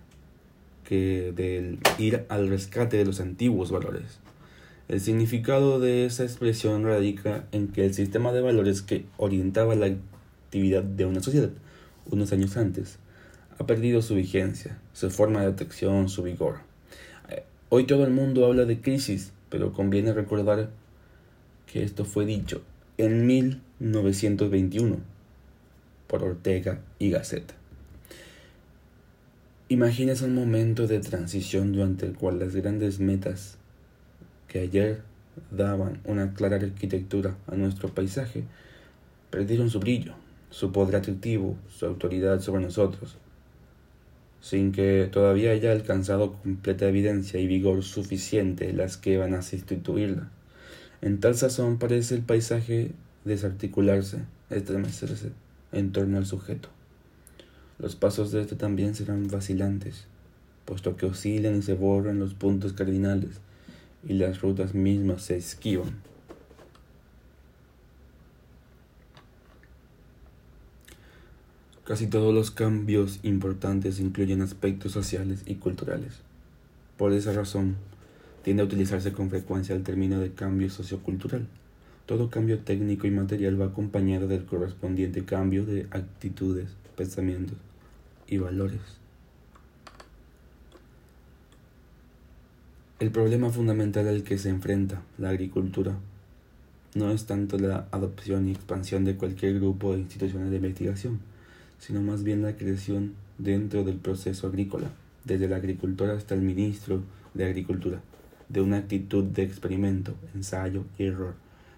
que 0.83 1.33
del 1.35 1.79
ir 1.97 2.25
al 2.29 2.49
rescate 2.49 2.97
de 2.97 3.05
los 3.05 3.19
antiguos 3.19 3.71
valores. 3.71 4.19
El 4.89 4.99
significado 4.99 5.79
de 5.79 6.05
esa 6.05 6.23
expresión 6.23 6.83
radica 6.83 7.45
en 7.51 7.69
que 7.69 7.85
el 7.85 7.93
sistema 7.93 8.31
de 8.31 8.41
valores 8.41 8.81
que 8.81 9.05
orientaba 9.17 9.75
la 9.75 9.87
actividad 9.87 10.83
de 10.83 11.05
una 11.05 11.21
sociedad 11.21 11.49
unos 12.09 12.31
años 12.33 12.57
antes 12.57 12.97
ha 13.57 13.65
perdido 13.65 14.01
su 14.01 14.15
vigencia, 14.15 14.77
su 14.93 15.09
forma 15.09 15.41
de 15.41 15.47
detección, 15.47 16.09
su 16.09 16.23
vigor. 16.23 16.59
Eh, 17.29 17.43
hoy 17.69 17.85
todo 17.85 18.03
el 18.03 18.11
mundo 18.11 18.45
habla 18.45 18.65
de 18.65 18.81
crisis, 18.81 19.31
pero 19.49 19.73
conviene 19.73 20.13
recordar 20.13 20.69
que 21.71 21.83
esto 21.83 22.05
fue 22.05 22.25
dicho 22.25 22.61
en 22.97 23.25
1921 23.25 24.97
por 26.07 26.23
Ortega 26.23 26.81
y 26.99 27.11
Gasset. 27.11 27.62
Imagínese 29.73 30.25
un 30.25 30.35
momento 30.35 30.85
de 30.85 30.99
transición 30.99 31.71
durante 31.71 32.05
el 32.05 32.13
cual 32.13 32.37
las 32.37 32.55
grandes 32.55 32.99
metas 32.99 33.57
que 34.47 34.59
ayer 34.59 35.01
daban 35.49 35.99
una 36.05 36.35
clara 36.35 36.57
arquitectura 36.57 37.35
a 37.47 37.55
nuestro 37.55 37.89
paisaje 37.89 38.43
perdieron 39.31 39.71
su 39.71 39.79
brillo, 39.79 40.13
su 40.51 40.71
poder 40.71 40.97
atractivo, 40.97 41.57
su 41.75 41.87
autoridad 41.87 42.39
sobre 42.39 42.61
nosotros, 42.61 43.17
sin 44.41 44.73
que 44.73 45.09
todavía 45.11 45.49
haya 45.49 45.71
alcanzado 45.71 46.33
completa 46.33 46.87
evidencia 46.87 47.39
y 47.39 47.47
vigor 47.47 47.81
suficiente 47.81 48.73
las 48.73 48.97
que 48.97 49.17
van 49.17 49.33
a 49.33 49.41
sustituirla. 49.41 50.29
En 51.01 51.19
tal 51.19 51.33
sazón 51.33 51.79
parece 51.79 52.13
el 52.13 52.21
paisaje 52.21 52.91
desarticularse, 53.25 54.19
estremecerse 54.51 55.31
en 55.71 55.91
torno 55.91 56.19
al 56.19 56.27
sujeto. 56.27 56.72
Los 57.79 57.95
pasos 57.95 58.31
de 58.31 58.41
este 58.41 58.55
también 58.55 58.95
serán 58.95 59.27
vacilantes, 59.27 60.05
puesto 60.65 60.95
que 60.95 61.05
oscilan 61.05 61.57
y 61.57 61.61
se 61.61 61.73
borran 61.73 62.19
los 62.19 62.33
puntos 62.33 62.73
cardinales 62.73 63.41
y 64.07 64.13
las 64.13 64.41
rutas 64.41 64.73
mismas 64.73 65.23
se 65.23 65.37
esquivan. 65.37 66.01
Casi 71.83 72.07
todos 72.07 72.33
los 72.33 72.49
cambios 72.49 73.19
importantes 73.23 73.99
incluyen 73.99 74.41
aspectos 74.41 74.93
sociales 74.93 75.43
y 75.45 75.55
culturales. 75.55 76.21
Por 76.97 77.11
esa 77.11 77.33
razón, 77.33 77.75
tiende 78.41 78.63
a 78.63 78.65
utilizarse 78.65 79.11
con 79.11 79.29
frecuencia 79.29 79.75
el 79.75 79.83
término 79.83 80.19
de 80.19 80.31
cambio 80.31 80.69
sociocultural. 80.69 81.45
Todo 82.05 82.29
cambio 82.29 82.59
técnico 82.59 83.05
y 83.05 83.11
material 83.11 83.59
va 83.59 83.65
acompañado 83.65 84.27
del 84.27 84.45
correspondiente 84.45 85.25
cambio 85.25 85.65
de 85.65 85.87
actitudes, 85.91 86.69
pensamientos 86.95 87.57
y 88.27 88.37
valores. 88.37 88.81
El 92.99 93.11
problema 93.11 93.49
fundamental 93.49 94.07
al 94.07 94.23
que 94.23 94.37
se 94.37 94.49
enfrenta 94.49 95.01
la 95.17 95.29
agricultura 95.29 95.97
no 96.95 97.11
es 97.11 97.25
tanto 97.25 97.57
la 97.57 97.87
adopción 97.91 98.47
y 98.47 98.51
expansión 98.51 99.03
de 99.03 99.17
cualquier 99.17 99.55
grupo 99.55 99.93
de 99.93 99.99
instituciones 99.99 100.51
de 100.51 100.57
investigación, 100.57 101.19
sino 101.79 102.01
más 102.01 102.23
bien 102.23 102.41
la 102.41 102.55
creación 102.55 103.15
dentro 103.37 103.83
del 103.83 103.97
proceso 103.97 104.47
agrícola, 104.47 104.89
desde 105.25 105.45
el 105.45 105.53
agricultor 105.53 106.11
hasta 106.11 106.35
el 106.35 106.41
ministro 106.41 107.01
de 107.33 107.45
Agricultura 107.45 107.99
de 108.53 108.61
una 108.61 108.77
actitud 108.77 109.23
de 109.23 109.43
experimento, 109.43 110.13
ensayo 110.35 110.85
y 110.97 111.05
error, 111.05 111.33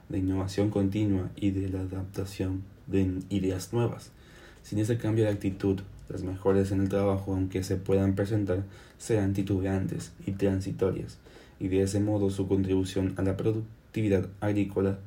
de 0.10 0.20
innovación 0.20 0.70
continua 0.70 1.30
y 1.36 1.52
de 1.52 1.70
la 1.70 1.82
adaptación 1.82 2.64
de 2.88 3.20
ideas 3.30 3.72
nuevas. 3.72 4.12
Sin 4.66 4.80
ese 4.80 4.98
cambio 4.98 5.26
de 5.26 5.30
actitud, 5.30 5.82
las 6.10 6.24
mejores 6.24 6.72
en 6.72 6.82
el 6.82 6.90
trabajo, 6.90 7.36
aunque 7.36 7.64
se 7.64 7.76
puedan 7.76 8.16
presentar, 8.16 8.64
serán 8.98 9.34
titubeantes 9.34 10.12
y 10.26 10.32
transitorias, 10.32 11.20
y 11.60 11.68
de 11.68 11.84
ese 11.84 12.00
modo 12.00 12.32
su 12.32 12.48
contribución 12.48 13.14
a 13.18 13.22
la 13.22 13.38
productividad 13.38 14.28
agrícola 14.42 14.98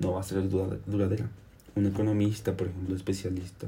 no 0.00 0.12
va 0.12 0.20
a 0.20 0.22
ser 0.22 0.48
duradera. 0.48 1.28
Un 1.76 1.84
economista, 1.84 2.56
por 2.56 2.68
ejemplo, 2.68 2.96
especialista 2.96 3.66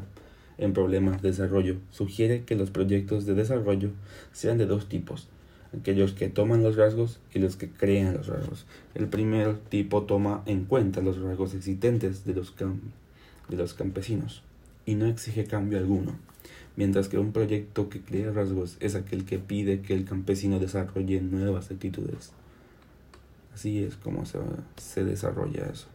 en 0.56 0.72
problemas 0.72 1.20
de 1.20 1.28
desarrollo, 1.28 1.76
sugiere 1.90 2.44
que 2.44 2.54
los 2.54 2.70
proyectos 2.70 3.26
de 3.26 3.34
desarrollo 3.34 3.90
sean 4.32 4.56
de 4.56 4.64
dos 4.64 4.88
tipos, 4.88 5.28
aquellos 5.78 6.14
que 6.14 6.30
toman 6.30 6.62
los 6.62 6.76
rasgos 6.76 7.20
y 7.34 7.38
los 7.40 7.56
que 7.56 7.68
crean 7.68 8.14
los 8.14 8.28
rasgos. 8.28 8.64
El 8.94 9.08
primer 9.08 9.58
tipo 9.58 10.04
toma 10.04 10.42
en 10.46 10.64
cuenta 10.64 11.02
los 11.02 11.20
rasgos 11.20 11.52
existentes 11.52 12.24
de 12.24 12.32
los, 12.32 12.54
de 12.56 13.56
los 13.58 13.74
campesinos 13.74 14.42
y 14.86 14.94
no 14.94 15.06
exige 15.06 15.44
cambio 15.44 15.78
alguno, 15.78 16.16
mientras 16.76 17.08
que 17.08 17.18
un 17.18 17.32
proyecto 17.32 17.88
que 17.88 18.00
crea 18.00 18.32
rasgos 18.32 18.76
es 18.80 18.94
aquel 18.94 19.24
que 19.24 19.38
pide 19.38 19.80
que 19.80 19.94
el 19.94 20.04
campesino 20.04 20.58
desarrolle 20.58 21.20
nuevas 21.20 21.70
actitudes. 21.70 22.32
Así 23.54 23.84
es 23.84 23.96
como 23.96 24.26
se, 24.26 24.38
se 24.76 25.04
desarrolla 25.04 25.66
eso. 25.66 25.93